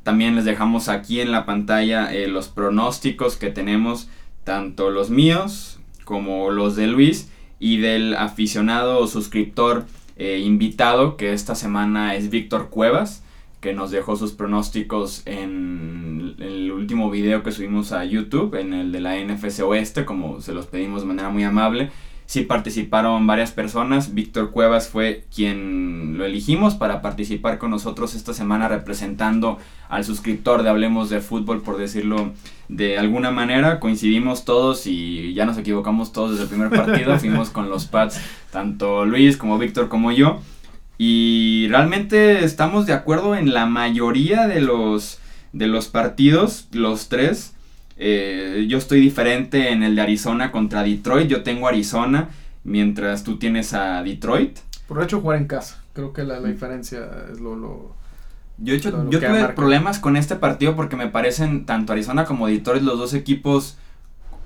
También 0.04 0.36
les 0.36 0.46
dejamos 0.46 0.90
aquí 0.90 1.20
en 1.20 1.32
la 1.32 1.46
pantalla 1.46 2.14
eh, 2.14 2.28
los 2.28 2.48
pronósticos 2.48 3.36
que 3.36 3.52
tenemos, 3.52 4.10
tanto 4.44 4.90
los 4.90 5.10
míos 5.10 5.80
como 6.06 6.50
los 6.50 6.76
de 6.76 6.88
Luis 6.88 7.30
y 7.60 7.78
del 7.78 8.16
aficionado 8.16 9.00
o 9.00 9.08
suscriptor 9.08 9.86
eh, 10.18 10.40
invitado 10.40 11.18
que 11.18 11.34
esta 11.34 11.56
semana 11.56 12.16
es 12.16 12.30
Víctor 12.30 12.70
Cuevas 12.70 13.24
que 13.62 13.74
nos 13.74 13.92
dejó 13.92 14.16
sus 14.16 14.34
pronósticos 14.34 15.22
en 15.26 16.11
el 16.42 16.72
último 16.72 17.10
video 17.10 17.44
que 17.44 17.52
subimos 17.52 17.92
a 17.92 18.04
YouTube, 18.04 18.56
en 18.56 18.74
el 18.74 18.92
de 18.92 19.00
la 19.00 19.16
NFC 19.16 19.62
Oeste, 19.62 20.06
como 20.06 20.42
se 20.42 20.54
los 20.54 20.66
pedimos 20.66 21.02
de 21.02 21.08
manera 21.08 21.30
muy 21.30 21.44
amable. 21.44 21.92
Sí 22.26 22.44
participaron 22.44 23.28
varias 23.28 23.52
personas, 23.52 24.14
Víctor 24.14 24.52
Cuevas 24.52 24.88
fue 24.88 25.26
quien 25.36 26.18
lo 26.18 26.24
elegimos 26.24 26.76
para 26.76 27.02
participar 27.02 27.58
con 27.58 27.72
nosotros 27.72 28.16
esta 28.16 28.34
semana 28.34 28.70
representando 28.70 29.58
al 29.90 30.06
suscriptor 30.06 30.64
de 30.64 30.70
Hablemos 30.70 31.10
de 31.10 31.20
Fútbol, 31.20 31.62
por 31.62 31.78
decirlo 31.78 32.32
de 32.70 32.98
alguna 32.98 33.32
manera. 33.32 33.82
Coincidimos 33.82 34.46
todos 34.46 34.88
y 34.88 35.34
ya 35.34 35.46
nos 35.46 35.58
equivocamos 35.58 36.14
todos 36.14 36.32
desde 36.32 36.44
el 36.44 36.50
primer 36.50 36.70
partido, 36.70 37.16
fuimos 37.20 37.50
con 37.50 37.70
los 37.70 37.86
pads, 37.86 38.22
tanto 38.50 39.06
Luis 39.06 39.36
como 39.36 39.58
Víctor 39.58 39.90
como 39.90 40.14
yo. 40.14 40.40
Y 40.98 41.68
realmente 41.70 42.46
estamos 42.46 42.86
de 42.86 42.94
acuerdo 42.94 43.36
en 43.36 43.54
la 43.54 43.66
mayoría 43.66 44.48
de 44.48 44.62
los, 44.62 45.21
de 45.54 45.68
los 45.68 45.88
partidos, 45.88 46.68
los 46.72 47.10
tres. 47.10 47.54
Eh, 47.98 48.66
yo 48.68 48.78
estoy 48.78 49.00
diferente 49.00 49.72
en 49.72 49.84
el 49.84 49.96
de 49.96 50.02
Arizona 50.02 50.52
contra 50.52 50.84
Detroit. 50.84 51.28
Yo 51.28 51.44
tengo 51.44 51.68
Arizona, 51.68 52.30
mientras 52.64 53.24
tú 53.24 53.38
tienes 53.38 53.74
a 53.74 54.02
Detroit. 54.04 54.58
Por 54.88 55.02
hecho, 55.04 55.22
jugar 55.22 55.38
en 55.38 55.48
casa. 55.48 55.84
Creo 55.94 56.14
que 56.14 56.24
la, 56.24 56.40
diferencia 56.40 57.08
es 57.32 57.40
lo... 57.40 57.56
lo 57.56 57.96
yo, 58.58 58.76
yo 58.76 58.92
tuve 58.92 59.48
problemas 59.56 60.00
con 60.00 60.18
este 60.18 60.36
partido 60.36 60.76
porque 60.76 60.96
me 60.96 61.08
parecen 61.08 61.66
tanto 61.66 61.94
Arizona 61.94 62.26
como 62.26 62.48
Detroit 62.48 62.84
los 62.84 63.00
dos 63.00 63.14
equipos 63.14 63.78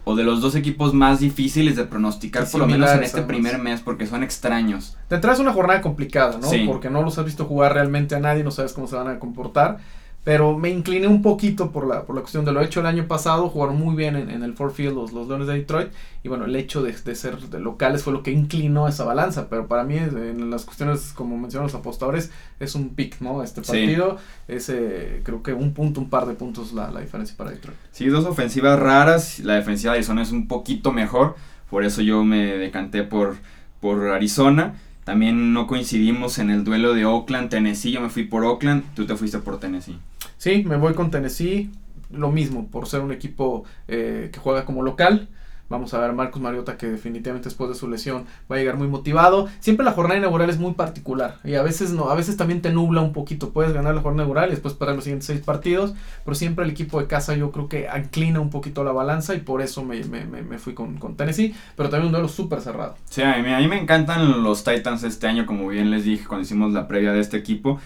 o 0.06 0.16
de 0.16 0.24
los 0.24 0.40
dos 0.40 0.56
equipos 0.56 0.94
más 0.94 1.20
difíciles 1.20 1.76
de 1.76 1.84
pronosticar, 1.84 2.48
por 2.50 2.62
lo 2.62 2.68
menos 2.68 2.92
en 2.92 3.04
este 3.04 3.24
primer 3.24 3.58
mes, 3.58 3.82
porque 3.82 4.06
son 4.06 4.24
extraños. 4.24 4.96
Te 5.10 5.18
traes 5.18 5.40
una 5.40 5.52
jornada 5.52 5.82
complicada, 5.82 6.38
¿no? 6.38 6.48
Porque 6.68 6.90
no 6.92 7.02
los 7.02 7.18
has 7.18 7.26
visto 7.26 7.46
jugar 7.46 7.74
realmente 7.74 8.16
a 8.16 8.20
nadie, 8.20 8.44
no 8.44 8.52
sabes 8.52 8.72
cómo 8.74 8.88
se 8.88 8.96
van 8.96 9.08
a 9.08 9.20
comportar. 9.20 9.80
Pero 10.26 10.58
me 10.58 10.72
incliné 10.72 11.06
un 11.06 11.22
poquito 11.22 11.72
por 11.72 11.86
la, 11.86 12.04
por 12.04 12.16
la 12.16 12.22
cuestión 12.24 12.46
de 12.46 12.52
lo 12.52 12.60
hecho 12.64 12.80
el 12.80 12.88
año 12.88 13.08
pasado. 13.08 13.48
Jugaron 13.48 13.78
muy 13.78 13.96
bien 13.96 14.16
en, 14.16 14.42
el 14.42 14.56
Ford 14.56 14.74
Field 14.74 14.96
los, 14.96 15.14
los 15.14 15.28
Leones 15.28 15.46
de 15.46 15.54
Detroit. 15.54 15.90
Y 16.24 16.30
bueno, 16.30 16.46
el 16.46 16.56
hecho 16.56 16.82
de, 16.82 16.94
ser 17.14 17.38
de 17.38 17.60
locales 17.60 18.02
fue 18.02 18.12
lo 18.12 18.24
que 18.24 18.32
inclinó 18.32 18.88
esa 18.88 19.04
balanza. 19.04 19.50
Pero 19.50 19.68
para 19.68 19.84
mí, 19.84 19.98
en 19.98 20.50
las 20.50 20.66
cuestiones, 20.66 21.14
como 21.14 21.38
mencionan 21.38 21.68
los 21.68 21.76
apostadores, 21.76 22.32
es 22.60 22.74
un 22.74 22.96
pick, 22.96 23.22
¿no? 23.22 23.44
Este 23.44 23.62
partido 23.62 24.18
es, 24.48 24.68
eh, 24.70 25.22
creo 25.24 25.44
que 25.44 25.54
un 25.54 25.76
punto, 25.76 26.02
un 26.02 26.10
par 26.10 26.26
de 26.26 26.34
puntos 26.34 26.74
la, 26.74 26.90
la 26.90 27.02
diferencia 27.02 27.38
para 27.38 27.52
Detroit. 27.52 27.78
Sí, 27.92 28.08
dos 28.08 28.26
ofensivas 28.26 28.80
raras. 28.80 29.38
La 29.42 29.54
defensiva 29.54 29.94
de 29.94 30.00
Arizona 30.00 30.24
es 30.24 30.32
un 30.32 30.48
poquito 30.48 30.92
mejor. 30.92 31.36
Por 31.70 31.84
eso 31.86 32.02
yo 32.02 32.24
me 32.24 32.58
decanté 32.58 33.04
por, 33.04 33.36
por 33.80 34.08
Arizona. 34.08 34.74
También 35.04 35.54
no 35.54 35.68
coincidimos 35.68 36.40
en 36.40 36.50
el 36.50 36.64
duelo 36.64 36.96
de 36.96 37.06
Oakland, 37.06 37.50
Tennessee. 37.50 37.92
Yo 37.92 38.02
me 38.02 38.10
fui 38.10 38.24
por 38.24 38.44
Oakland, 38.44 38.84
tú 38.96 39.06
te 39.06 39.16
fuiste 39.16 39.38
por 39.38 39.60
Tennessee. 39.60 40.00
Sí, 40.38 40.64
me 40.66 40.78
voy 40.78 40.94
con 40.94 41.12
Tennessee. 41.12 41.72
Lo 42.12 42.32
mismo, 42.32 42.68
por 42.68 42.88
ser 42.88 43.02
un 43.02 43.12
equipo 43.12 43.64
eh, 43.88 44.30
que 44.32 44.40
juega 44.40 44.66
como 44.66 44.84
local. 44.84 45.28
Vamos 45.68 45.96
a 45.96 46.00
ver 46.00 46.12
a 46.12 46.14
Marcos 46.14 46.40
Mariota 46.40 46.78
que 46.78 46.86
definitivamente 46.86 47.50
después 47.50 47.70
de 47.70 47.76
su 47.76 47.90
lesión 47.90 48.26
va 48.52 48.56
a 48.56 48.60
llegar 48.60 48.78
muy 48.78 48.88
motivado. 48.88 49.48
Siempre 49.60 49.84
la 49.84 49.94
jornada 49.94 50.20
inaugural 50.20 50.50
es 50.52 50.60
muy 50.60 50.74
particular 50.74 51.40
y 51.44 51.56
a 51.56 51.64
veces 51.64 51.92
no, 51.92 52.12
a 52.12 52.16
veces 52.16 52.38
también 52.38 52.62
te 52.62 52.72
nubla 52.72 53.02
un 53.02 53.14
poquito. 53.14 53.50
Puedes 53.50 53.74
ganar 53.74 53.96
la 53.96 54.02
jornada 54.02 54.26
inaugural 54.26 54.50
y 54.50 54.52
después 54.52 54.76
para 54.76 54.94
los 54.94 55.06
siguientes 55.06 55.26
seis 55.26 55.40
partidos, 55.40 55.96
pero 56.24 56.36
siempre 56.36 56.66
el 56.66 56.72
equipo 56.72 57.00
de 57.00 57.08
casa 57.08 57.36
yo 57.36 57.52
creo 57.52 57.68
que 57.68 57.88
inclina 57.98 58.40
un 58.40 58.52
poquito 58.52 58.84
la 58.84 58.92
balanza 58.92 59.34
y 59.34 59.40
por 59.40 59.64
eso 59.64 59.84
me, 59.84 60.04
fui 60.60 60.76
con, 60.76 61.00
Tennessee, 61.18 61.56
pero 61.76 61.90
también 61.90 62.08
un 62.08 62.12
duelo 62.12 62.28
súper 62.28 62.62
cerrado. 62.62 62.96
Sí, 63.10 63.24
a 63.24 63.42
mí, 63.42 63.52
a 63.52 63.58
mí 63.58 63.68
me 63.68 63.82
encantan 63.82 64.44
los 64.44 64.64
Titans 64.64 65.04
este 65.04 65.26
año, 65.26 65.48
como 65.48 65.68
bien 65.70 65.90
les 65.90 66.04
dije 66.04 66.28
cuando 66.28 66.44
hicimos 66.44 66.74
la 66.74 66.88
previa 66.88 67.12
de 67.12 67.22
este 67.22 67.38
equipo. 67.38 67.80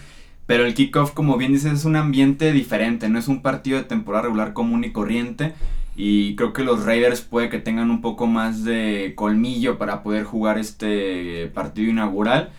Pero 0.50 0.66
el 0.66 0.74
kickoff, 0.74 1.12
como 1.12 1.36
bien 1.36 1.52
dices, 1.52 1.72
es 1.72 1.84
un 1.84 1.94
ambiente 1.94 2.50
diferente, 2.50 3.08
no 3.08 3.20
es 3.20 3.28
un 3.28 3.40
partido 3.40 3.78
de 3.78 3.84
temporada 3.84 4.24
regular 4.24 4.52
común 4.52 4.82
y 4.82 4.90
corriente. 4.90 5.52
Y 5.94 6.34
creo 6.34 6.52
que 6.52 6.64
los 6.64 6.84
Raiders 6.84 7.20
puede 7.20 7.48
que 7.48 7.60
tengan 7.60 7.88
un 7.88 8.00
poco 8.00 8.26
más 8.26 8.64
de 8.64 9.12
colmillo 9.14 9.78
para 9.78 10.02
poder 10.02 10.24
jugar 10.24 10.58
este 10.58 11.46
partido 11.54 11.88
inaugural. 11.88 12.50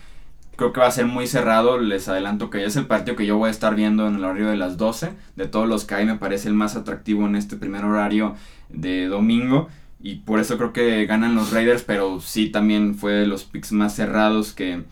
Creo 0.56 0.72
que 0.72 0.80
va 0.80 0.86
a 0.86 0.90
ser 0.90 1.04
muy 1.04 1.26
cerrado, 1.26 1.78
les 1.78 2.08
adelanto 2.08 2.48
que 2.48 2.64
es 2.64 2.76
el 2.76 2.86
partido 2.86 3.14
que 3.14 3.26
yo 3.26 3.36
voy 3.36 3.48
a 3.48 3.50
estar 3.50 3.74
viendo 3.74 4.08
en 4.08 4.14
el 4.14 4.24
horario 4.24 4.48
de 4.48 4.56
las 4.56 4.78
12. 4.78 5.10
De 5.36 5.46
todos 5.46 5.68
los 5.68 5.84
que 5.84 5.94
hay 5.94 6.06
me 6.06 6.16
parece 6.16 6.48
el 6.48 6.54
más 6.54 6.76
atractivo 6.76 7.26
en 7.26 7.36
este 7.36 7.58
primer 7.58 7.84
horario 7.84 8.36
de 8.70 9.04
domingo. 9.04 9.68
Y 10.00 10.14
por 10.14 10.40
eso 10.40 10.56
creo 10.56 10.72
que 10.72 11.04
ganan 11.04 11.34
los 11.34 11.52
Raiders, 11.52 11.82
pero 11.82 12.22
sí 12.22 12.48
también 12.48 12.94
fue 12.94 13.12
de 13.12 13.26
los 13.26 13.44
picks 13.44 13.70
más 13.70 13.94
cerrados 13.94 14.54
que, 14.54 14.84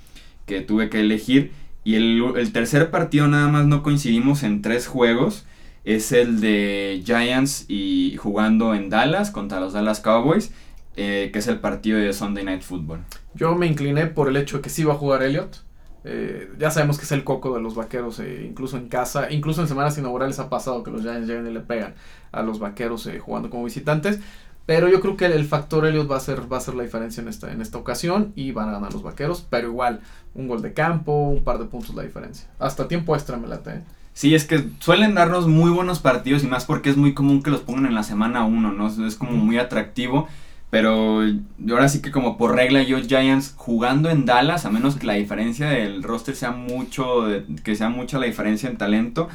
que 0.44 0.60
tuve 0.60 0.90
que 0.90 1.00
elegir. 1.00 1.52
Y 1.84 1.94
el, 1.94 2.52
tercer 2.52 2.90
partido 2.90 3.26
nada 3.26 3.48
más 3.48 3.66
no 3.66 3.82
coincidimos 3.82 4.42
en 4.42 4.62
tres 4.62 4.86
juegos. 4.86 5.46
Es 5.84 6.12
el 6.12 6.40
de 6.40 7.02
Giants 7.04 7.64
y 7.68 8.16
jugando 8.18 8.74
en 8.74 8.90
Dallas 8.90 9.30
contra 9.30 9.60
los 9.60 9.72
Dallas 9.72 10.00
Cowboys. 10.00 10.52
eh, 10.96 11.30
que 11.32 11.38
es 11.38 11.46
el 11.46 11.60
partido 11.60 11.98
de 11.98 12.12
Sunday 12.12 12.44
Night 12.44 12.62
Football. 12.62 13.04
Yo 13.32 13.54
me 13.54 13.66
incliné 13.66 14.06
por 14.06 14.28
el 14.28 14.36
hecho 14.36 14.56
de 14.56 14.62
que 14.62 14.70
sí 14.70 14.84
va 14.84 14.94
a 14.94 14.96
jugar 14.96 15.22
Elliot. 15.22 15.64
Eh, 16.04 16.50
ya 16.58 16.70
sabemos 16.70 16.98
que 16.98 17.04
es 17.04 17.12
el 17.12 17.24
coco 17.24 17.54
de 17.54 17.62
los 17.62 17.74
vaqueros, 17.74 18.18
eh, 18.18 18.44
incluso 18.46 18.76
en 18.76 18.88
casa, 18.88 19.30
incluso 19.30 19.62
en 19.62 19.68
semanas 19.68 19.96
inaugurales 19.96 20.38
ha 20.40 20.50
pasado 20.50 20.82
que 20.82 20.90
los 20.90 21.02
Giants 21.02 21.28
llegan 21.28 21.46
y 21.46 21.52
le 21.52 21.60
pegan 21.60 21.94
a 22.32 22.42
los 22.42 22.58
vaqueros 22.58 23.08
jugando 23.20 23.48
como 23.50 23.64
visitantes. 23.64 24.18
Pero 24.66 24.88
yo 24.88 25.00
creo 25.00 25.16
que 25.16 25.26
el, 25.26 25.44
factor 25.46 25.86
Elliot 25.86 26.10
va 26.10 26.16
a 26.16 26.20
ser 26.20 26.52
va 26.52 26.58
a 26.58 26.60
ser 26.60 26.74
la 26.74 26.82
diferencia 26.82 27.20
en 27.20 27.28
esta 27.28 27.50
en 27.50 27.60
esta 27.60 27.78
ocasión 27.78 28.32
y 28.36 28.52
van 28.52 28.68
a 28.68 28.72
ganar 28.72 28.92
los 28.92 29.02
vaqueros, 29.02 29.46
pero 29.48 29.68
igual 29.68 30.00
un 30.34 30.46
gol 30.46 30.62
de 30.62 30.72
campo, 30.72 31.12
un 31.12 31.42
par 31.42 31.58
de 31.58 31.64
puntos 31.64 31.94
la 31.94 32.02
diferencia. 32.02 32.48
Hasta 32.58 32.86
tiempo 32.86 33.14
extra 33.14 33.36
me 33.36 33.48
late. 33.48 33.82
Sí, 34.12 34.34
es 34.34 34.44
que 34.44 34.64
suelen 34.80 35.14
darnos 35.14 35.48
muy 35.48 35.70
buenos 35.70 35.98
partidos 36.00 36.44
y 36.44 36.46
más 36.46 36.64
porque 36.64 36.90
es 36.90 36.96
muy 36.96 37.14
común 37.14 37.42
que 37.42 37.50
los 37.50 37.60
pongan 37.60 37.86
en 37.86 37.94
la 37.94 38.02
semana 38.02 38.44
1, 38.44 38.72
¿no? 38.72 39.06
Es 39.06 39.14
como 39.16 39.32
muy 39.32 39.58
atractivo. 39.58 40.28
Pero 40.70 41.20
ahora 41.68 41.88
sí 41.88 42.00
que 42.00 42.12
como 42.12 42.38
por 42.38 42.54
regla 42.54 42.82
yo 42.84 43.00
Giants 43.00 43.54
jugando 43.56 44.08
en 44.08 44.24
Dallas, 44.24 44.64
a 44.64 44.70
menos 44.70 44.94
que 44.94 45.06
la 45.06 45.14
diferencia 45.14 45.68
del 45.68 46.04
roster 46.04 46.36
sea 46.36 46.52
mucho, 46.52 47.26
que 47.64 47.74
sea 47.74 47.88
mucha 47.88 48.20
la 48.20 48.26
diferencia 48.26 48.70
en 48.70 48.78
talento, 48.78 49.28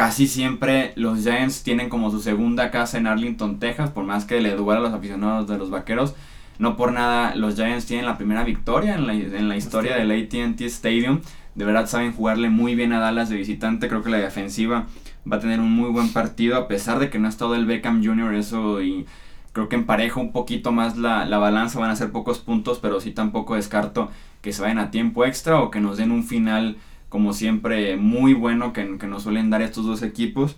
casi 0.00 0.26
siempre 0.26 0.94
los 0.96 1.24
Giants 1.24 1.62
tienen 1.62 1.90
como 1.90 2.10
su 2.10 2.22
segunda 2.22 2.70
casa 2.70 2.96
en 2.96 3.06
Arlington, 3.06 3.58
Texas, 3.58 3.90
por 3.90 4.04
más 4.04 4.24
que 4.24 4.40
le 4.40 4.56
duela 4.56 4.80
a 4.80 4.82
los 4.82 4.94
aficionados 4.94 5.46
de 5.46 5.58
los 5.58 5.68
Vaqueros. 5.68 6.14
No 6.58 6.74
por 6.74 6.92
nada 6.92 7.34
los 7.34 7.56
Giants 7.56 7.84
tienen 7.84 8.06
la 8.06 8.16
primera 8.16 8.42
victoria 8.42 8.94
en 8.94 9.06
la, 9.06 9.12
en 9.12 9.50
la 9.50 9.58
historia 9.58 9.96
del 9.96 10.10
ATT 10.10 10.58
Stadium. 10.62 11.20
De 11.54 11.66
verdad 11.66 11.86
saben 11.86 12.14
jugarle 12.14 12.48
muy 12.48 12.74
bien 12.74 12.94
a 12.94 12.98
Dallas 12.98 13.28
de 13.28 13.36
visitante. 13.36 13.88
Creo 13.88 14.02
que 14.02 14.08
la 14.08 14.16
defensiva 14.16 14.86
va 15.30 15.36
a 15.36 15.40
tener 15.40 15.60
un 15.60 15.70
muy 15.70 15.90
buen 15.90 16.10
partido, 16.14 16.56
a 16.56 16.66
pesar 16.66 16.98
de 16.98 17.10
que 17.10 17.18
no 17.18 17.26
ha 17.26 17.30
estado 17.30 17.54
el 17.54 17.66
Beckham 17.66 18.02
Jr. 18.02 18.34
Eso 18.36 18.80
y 18.80 19.04
creo 19.52 19.68
que 19.68 19.76
empareja 19.76 20.18
un 20.18 20.32
poquito 20.32 20.72
más 20.72 20.96
la, 20.96 21.26
balanza, 21.36 21.78
van 21.78 21.90
a 21.90 21.96
ser 21.96 22.10
pocos 22.10 22.38
puntos, 22.38 22.78
pero 22.78 23.02
sí 23.02 23.12
tampoco 23.12 23.54
descarto 23.54 24.10
que 24.40 24.54
se 24.54 24.62
vayan 24.62 24.78
a 24.78 24.90
tiempo 24.90 25.26
extra 25.26 25.60
o 25.60 25.70
que 25.70 25.80
nos 25.80 25.98
den 25.98 26.10
un 26.10 26.24
final 26.24 26.78
como 27.10 27.34
siempre 27.34 27.96
muy 27.96 28.32
bueno 28.32 28.72
que, 28.72 28.84
nos 28.84 29.24
suelen 29.24 29.50
dar 29.50 29.60
estos 29.60 29.84
dos 29.84 30.02
equipos. 30.02 30.56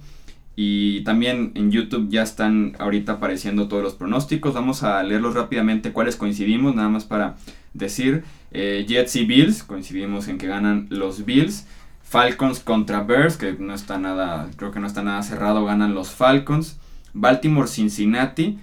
Y 0.55 1.03
también 1.03 1.53
en 1.55 1.71
YouTube 1.71 2.11
ya 2.11 2.23
están 2.23 2.77
ahorita 2.79 3.13
apareciendo 3.13 3.69
todos 3.69 3.83
los 3.83 3.95
pronósticos. 3.95 4.55
Vamos 4.55 4.83
a 4.83 5.03
leerlos 5.03 5.35
rápidamente 5.35 5.93
cuáles 5.93 6.15
coincidimos, 6.17 6.75
nada 6.75 6.91
más 6.91 7.05
para 7.05 7.37
decir. 7.73 8.23
Eh, 8.51 8.85
Jets 8.87 9.17
y 9.17 9.25
Bills, 9.25 9.63
coincidimos 9.63 10.29
en 10.29 10.37
que 10.37 10.47
ganan 10.47 10.87
los 10.91 11.25
Bills. 11.25 11.67
Falcons 12.03 12.61
contra 12.61 13.03
Bears, 13.03 13.39
que 13.39 13.55
no 13.55 13.73
está 13.73 13.99
nada, 13.99 14.51
creo 14.57 14.71
que 14.71 14.79
no 14.79 14.87
está 14.87 15.03
nada 15.03 15.23
cerrado, 15.23 15.65
ganan 15.65 15.95
los 15.95 16.11
Falcons. 16.11 16.79
Baltimore 17.15 17.67
Cincinnati, 17.67 18.59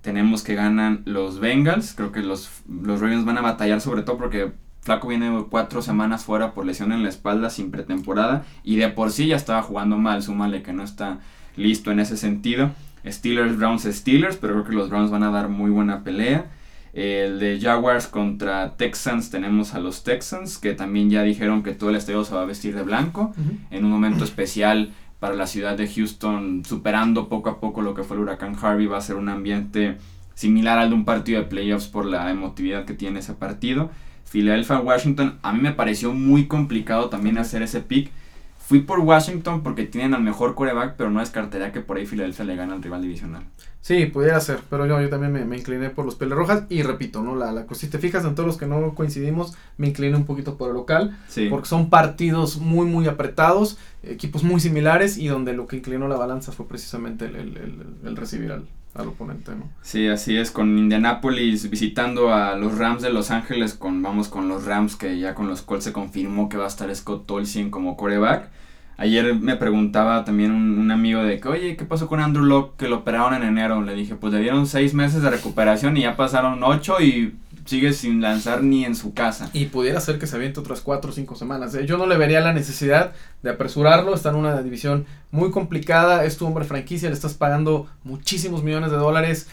tenemos 0.00 0.44
que 0.44 0.54
ganan 0.54 1.02
los 1.06 1.40
Bengals. 1.40 1.94
Creo 1.94 2.12
que 2.12 2.20
los, 2.20 2.62
los 2.68 3.00
Ravens 3.00 3.24
van 3.24 3.38
a 3.38 3.42
batallar 3.42 3.80
sobre 3.80 4.02
todo 4.02 4.16
porque 4.16 4.52
Flaco 4.86 5.08
viene 5.08 5.44
cuatro 5.50 5.82
semanas 5.82 6.24
fuera 6.24 6.54
por 6.54 6.64
lesión 6.64 6.92
en 6.92 7.02
la 7.02 7.08
espalda 7.08 7.50
sin 7.50 7.72
pretemporada. 7.72 8.44
Y 8.62 8.76
de 8.76 8.88
por 8.88 9.10
sí 9.10 9.26
ya 9.26 9.34
estaba 9.34 9.60
jugando 9.62 9.98
mal. 9.98 10.22
Súmale 10.22 10.62
que 10.62 10.72
no 10.72 10.84
está 10.84 11.18
listo 11.56 11.90
en 11.90 11.98
ese 11.98 12.16
sentido. 12.16 12.70
Steelers, 13.04 13.56
Browns, 13.56 13.82
Steelers. 13.82 14.36
Pero 14.36 14.52
creo 14.52 14.64
que 14.64 14.72
los 14.74 14.88
Browns 14.88 15.10
van 15.10 15.24
a 15.24 15.32
dar 15.32 15.48
muy 15.48 15.72
buena 15.72 16.04
pelea. 16.04 16.46
El 16.92 17.40
de 17.40 17.58
Jaguars 17.60 18.06
contra 18.06 18.76
Texans 18.76 19.28
tenemos 19.30 19.74
a 19.74 19.80
los 19.80 20.04
Texans 20.04 20.56
que 20.56 20.72
también 20.72 21.10
ya 21.10 21.24
dijeron 21.24 21.64
que 21.64 21.72
todo 21.72 21.90
el 21.90 21.96
estadio 21.96 22.24
se 22.24 22.34
va 22.36 22.42
a 22.42 22.46
vestir 22.46 22.76
de 22.76 22.84
blanco. 22.84 23.34
En 23.72 23.84
un 23.84 23.90
momento 23.90 24.22
especial 24.22 24.92
para 25.18 25.34
la 25.34 25.48
ciudad 25.48 25.76
de 25.76 25.88
Houston, 25.88 26.64
superando 26.64 27.28
poco 27.28 27.50
a 27.50 27.58
poco 27.58 27.82
lo 27.82 27.92
que 27.94 28.04
fue 28.04 28.16
el 28.16 28.22
huracán 28.22 28.56
Harvey, 28.62 28.86
va 28.86 28.98
a 28.98 29.00
ser 29.00 29.16
un 29.16 29.28
ambiente 29.28 29.98
similar 30.34 30.78
al 30.78 30.90
de 30.90 30.94
un 30.94 31.04
partido 31.04 31.40
de 31.40 31.46
playoffs 31.46 31.88
por 31.88 32.06
la 32.06 32.30
emotividad 32.30 32.84
que 32.84 32.94
tiene 32.94 33.18
ese 33.18 33.34
partido. 33.34 33.90
Philadelphia, 34.30 34.80
Washington, 34.80 35.38
a 35.42 35.52
mí 35.52 35.60
me 35.60 35.72
pareció 35.72 36.12
muy 36.12 36.46
complicado 36.46 37.08
también 37.08 37.38
hacer 37.38 37.62
ese 37.62 37.80
pick. 37.80 38.10
Fui 38.58 38.80
por 38.80 38.98
Washington 38.98 39.62
porque 39.62 39.84
tienen 39.84 40.14
al 40.14 40.22
mejor 40.22 40.54
coreback, 40.54 40.96
pero 40.96 41.10
no 41.10 41.20
descartaría 41.20 41.72
que 41.72 41.80
por 41.80 41.96
ahí 41.96 42.06
Philadelphia 42.06 42.44
le 42.44 42.56
gane 42.56 42.72
al 42.72 42.82
rival 42.82 43.02
divisional. 43.02 43.44
Sí, 43.86 44.06
pudiera 44.06 44.40
ser, 44.40 44.58
pero 44.68 44.84
yo, 44.84 45.00
yo 45.00 45.08
también 45.08 45.48
me, 45.48 45.56
incliné 45.56 45.90
por 45.90 46.04
los 46.04 46.16
Peles 46.16 46.36
Rojas 46.36 46.64
y 46.68 46.82
repito, 46.82 47.22
¿no? 47.22 47.36
La, 47.36 47.52
la, 47.52 47.66
si 47.72 47.86
te 47.86 48.00
fijas 48.00 48.24
en 48.24 48.34
todos 48.34 48.44
los 48.44 48.56
que 48.56 48.66
no 48.66 48.96
coincidimos, 48.96 49.54
me 49.78 49.86
incliné 49.86 50.16
un 50.16 50.26
poquito 50.26 50.56
por 50.56 50.70
el 50.70 50.74
local, 50.74 51.16
porque 51.50 51.68
son 51.68 51.88
partidos 51.88 52.58
muy, 52.58 52.86
muy 52.86 53.06
apretados, 53.06 53.78
equipos 54.02 54.42
muy 54.42 54.58
similares 54.58 55.18
y 55.18 55.28
donde 55.28 55.52
lo 55.52 55.68
que 55.68 55.76
inclinó 55.76 56.08
la 56.08 56.16
balanza 56.16 56.50
fue 56.50 56.66
precisamente 56.66 57.26
el, 57.26 57.36
el, 57.36 57.86
el, 58.04 58.16
recibir 58.16 58.50
al, 58.50 58.64
al, 58.94 59.06
oponente, 59.06 59.52
¿no? 59.54 59.70
Sí, 59.82 60.08
así 60.08 60.36
es, 60.36 60.50
con 60.50 60.76
Indianapolis 60.76 61.70
visitando 61.70 62.34
a 62.34 62.56
los 62.56 62.76
Rams 62.76 63.02
de 63.02 63.12
Los 63.12 63.30
Ángeles, 63.30 63.74
con 63.74 64.02
vamos 64.02 64.26
con 64.26 64.48
los 64.48 64.64
Rams 64.64 64.96
que 64.96 65.16
ya 65.16 65.36
con 65.36 65.46
los 65.46 65.62
cuales 65.62 65.84
se 65.84 65.92
confirmó 65.92 66.48
que 66.48 66.56
va 66.56 66.64
a 66.64 66.68
estar 66.74 66.92
Scott 66.92 67.26
Tolsien 67.26 67.70
como 67.70 67.96
coreback. 67.96 68.50
Ayer 68.98 69.34
me 69.34 69.56
preguntaba 69.56 70.24
también 70.24 70.52
un, 70.52 70.90
amigo 70.90 71.22
de 71.22 71.38
que, 71.38 71.48
oye, 71.48 71.76
¿qué 71.76 71.84
pasó 71.84 72.08
con 72.08 72.20
Andrew 72.20 72.44
Locke 72.44 72.76
que 72.78 72.88
lo 72.88 72.98
operaron 72.98 73.34
en 73.34 73.42
enero? 73.42 73.82
Le 73.82 73.94
dije, 73.94 74.14
pues 74.14 74.32
le 74.32 74.40
dieron 74.40 74.66
seis 74.66 74.94
meses 74.94 75.22
de 75.22 75.28
recuperación 75.28 75.96
y 75.96 76.02
ya 76.02 76.16
pasaron 76.16 76.62
ocho 76.62 77.00
y 77.00 77.34
sigue 77.66 77.92
sin 77.92 78.22
lanzar 78.22 78.62
ni 78.62 78.84
en 78.84 78.94
su 78.94 79.12
casa. 79.12 79.50
Y 79.52 79.66
pudiera 79.66 80.00
ser 80.00 80.18
que 80.18 80.26
se 80.26 80.36
aviente 80.36 80.60
otras 80.60 80.80
cuatro 80.80 81.10
o 81.10 81.12
cinco 81.12 81.34
semanas. 81.34 81.74
¿eh? 81.74 81.84
Yo 81.84 81.98
no 81.98 82.06
le 82.06 82.16
vería 82.16 82.40
la 82.40 82.54
necesidad 82.54 83.12
de 83.42 83.50
apresurarlo. 83.50 84.14
Está 84.14 84.30
en 84.30 84.36
una 84.36 84.62
división 84.62 85.04
muy 85.30 85.50
complicada. 85.50 86.24
Es 86.24 86.38
tu 86.38 86.46
hombre 86.46 86.64
franquicia, 86.64 87.10
le 87.10 87.14
estás 87.14 87.34
pagando 87.34 87.88
muchísimos 88.02 88.62
millones 88.62 88.90
de 88.90 88.96
dólares 88.96 89.48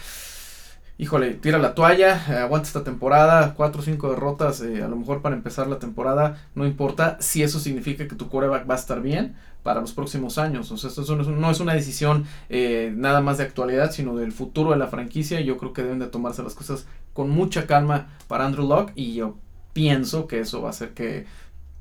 híjole, 0.97 1.33
tira 1.33 1.57
la 1.57 1.73
toalla, 1.73 2.43
aguanta 2.43 2.67
esta 2.67 2.83
temporada, 2.83 3.53
cuatro 3.55 3.81
o 3.81 3.83
cinco 3.83 4.09
derrotas, 4.09 4.61
eh, 4.61 4.83
a 4.83 4.87
lo 4.87 4.95
mejor 4.95 5.21
para 5.21 5.35
empezar 5.35 5.67
la 5.67 5.79
temporada, 5.79 6.37
no 6.55 6.65
importa 6.65 7.17
si 7.19 7.43
eso 7.43 7.59
significa 7.59 8.07
que 8.07 8.15
tu 8.15 8.29
coreback 8.29 8.69
va 8.69 8.75
a 8.75 8.77
estar 8.77 9.01
bien 9.01 9.35
para 9.63 9.81
los 9.81 9.93
próximos 9.93 10.37
años. 10.37 10.71
O 10.71 10.77
sea, 10.77 10.89
esto 10.89 11.15
no 11.15 11.49
es 11.49 11.59
una 11.59 11.73
decisión 11.73 12.25
eh, 12.49 12.93
nada 12.95 13.21
más 13.21 13.37
de 13.37 13.45
actualidad, 13.45 13.91
sino 13.91 14.15
del 14.15 14.31
futuro 14.31 14.71
de 14.71 14.77
la 14.77 14.87
franquicia. 14.87 15.41
Yo 15.41 15.57
creo 15.57 15.73
que 15.73 15.83
deben 15.83 15.99
de 15.99 16.07
tomarse 16.07 16.43
las 16.43 16.53
cosas 16.53 16.85
con 17.13 17.29
mucha 17.29 17.65
calma 17.65 18.09
para 18.27 18.45
Andrew 18.45 18.67
Locke 18.67 18.91
y 18.95 19.13
yo 19.15 19.37
pienso 19.71 20.27
que 20.27 20.39
eso 20.39 20.61
va 20.61 20.67
a 20.67 20.71
hacer 20.71 20.93
que 20.93 21.25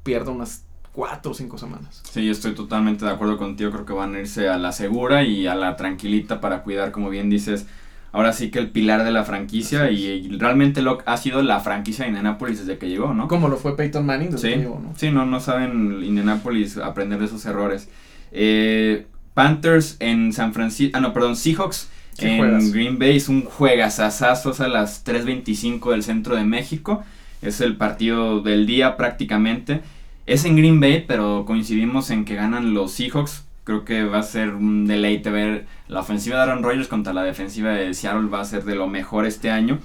pierda 0.05 0.31
unas 0.31 0.65
cuatro 0.93 1.33
o 1.33 1.35
cinco 1.35 1.59
semanas. 1.59 2.03
Sí, 2.09 2.25
yo 2.25 2.33
estoy 2.33 2.55
totalmente 2.55 3.05
de 3.05 3.11
acuerdo 3.11 3.37
contigo. 3.37 3.71
Creo 3.71 3.85
que 3.85 3.93
van 3.93 4.15
a 4.15 4.21
irse 4.21 4.49
a 4.49 4.59
la 4.59 4.73
segura 4.73 5.25
y 5.25 5.47
a 5.47 5.55
la 5.55 5.77
tranquilita 5.77 6.41
para 6.41 6.63
cuidar, 6.63 6.93
como 6.93 7.11
bien 7.11 7.31
dices, 7.31 7.67
ahora 8.13 8.33
sí 8.33 8.51
que 8.51 8.59
el 8.59 8.71
pilar 8.71 9.05
de 9.05 9.11
la 9.11 9.25
franquicia 9.25 9.91
y, 9.91 10.29
realmente 10.39 10.83
Locke 10.83 11.03
ha 11.07 11.17
sido 11.17 11.43
la 11.43 11.61
franquicia 11.61 12.05
de 12.05 12.11
Indianapolis 12.11 12.61
desde 12.61 12.79
que 12.79 12.89
llegó, 12.89 13.15
¿no? 13.15 13.27
Como 13.27 13.49
lo 13.49 13.57
fue 13.57 13.77
Peyton 13.77 14.07
Manning 14.07 14.31
desde 14.31 14.49
sí, 14.49 14.55
que 14.55 14.61
llegó, 14.61 14.81
¿no? 14.83 14.93
Sí, 14.97 15.11
no, 15.11 15.27
no 15.27 15.41
saben 15.41 16.03
Indianapolis 16.05 16.77
aprender 16.77 17.19
de 17.19 17.25
esos 17.25 17.45
errores. 17.47 17.89
Eh, 18.31 19.07
Panthers 19.35 19.97
en 20.01 20.33
San 20.33 20.53
Francisco, 20.53 20.97
ah 20.97 21.01
no, 21.01 21.13
perdón, 21.13 21.37
Seahawks 21.37 21.89
en 22.19 22.73
Green 22.73 22.99
Bay 22.99 23.17
es 23.17 23.29
un 23.29 23.45
juegazazazo 23.45 24.53
a 24.63 24.69
las 24.69 25.05
3.25 25.05 25.91
del 25.91 26.03
centro 26.03 26.37
de 26.37 26.45
México. 26.45 27.03
Es 27.41 27.61
el 27.61 27.77
partido 27.77 28.41
del 28.41 28.67
día 28.67 28.97
prácticamente. 28.97 29.81
Es 30.27 30.45
en 30.45 30.57
Green 30.57 30.79
Bay, 30.79 31.05
pero 31.07 31.45
coincidimos 31.47 32.11
en 32.11 32.25
que 32.25 32.35
ganan 32.35 32.75
los 32.75 32.93
Seahawks 32.93 33.45
Creo 33.65 33.85
que 33.85 34.05
va 34.05 34.19
a 34.19 34.23
ser 34.25 34.55
un 34.55 34.87
deleite 34.87 35.31
ver 35.31 35.67
la 35.87 36.01
ofensiva 36.01 36.37
de 36.37 36.43
Aaron 36.43 36.65
Rodgers 36.65 36.89
contra 36.89 37.13
la 37.13 37.23
defensiva 37.23 37.71
de 37.71 37.95
Seattle. 37.95 38.29
Va 38.29 38.41
a 38.41 38.45
ser 38.45 38.65
de 38.65 38.75
lo 38.75 38.89
mejor 38.89 39.25
este 39.25 39.51
año. 39.51 39.79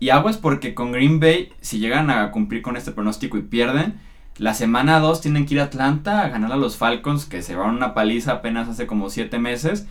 Y 0.00 0.08
es 0.08 0.38
porque 0.38 0.74
con 0.74 0.92
Green 0.92 1.20
Bay, 1.20 1.52
si 1.60 1.78
llegan 1.78 2.08
a 2.08 2.30
cumplir 2.30 2.62
con 2.62 2.78
este 2.78 2.90
pronóstico 2.90 3.36
y 3.36 3.42
pierden, 3.42 4.00
la 4.38 4.54
semana 4.54 4.98
2 4.98 5.20
tienen 5.20 5.44
que 5.44 5.54
ir 5.54 5.60
a 5.60 5.64
Atlanta 5.64 6.22
a 6.22 6.30
ganar 6.30 6.52
a 6.52 6.56
los 6.56 6.78
Falcons, 6.78 7.26
que 7.26 7.42
se 7.42 7.54
van 7.54 7.74
una 7.74 7.92
paliza 7.92 8.32
apenas 8.32 8.66
hace 8.70 8.86
como 8.86 9.10
7 9.10 9.38
meses. 9.38 9.86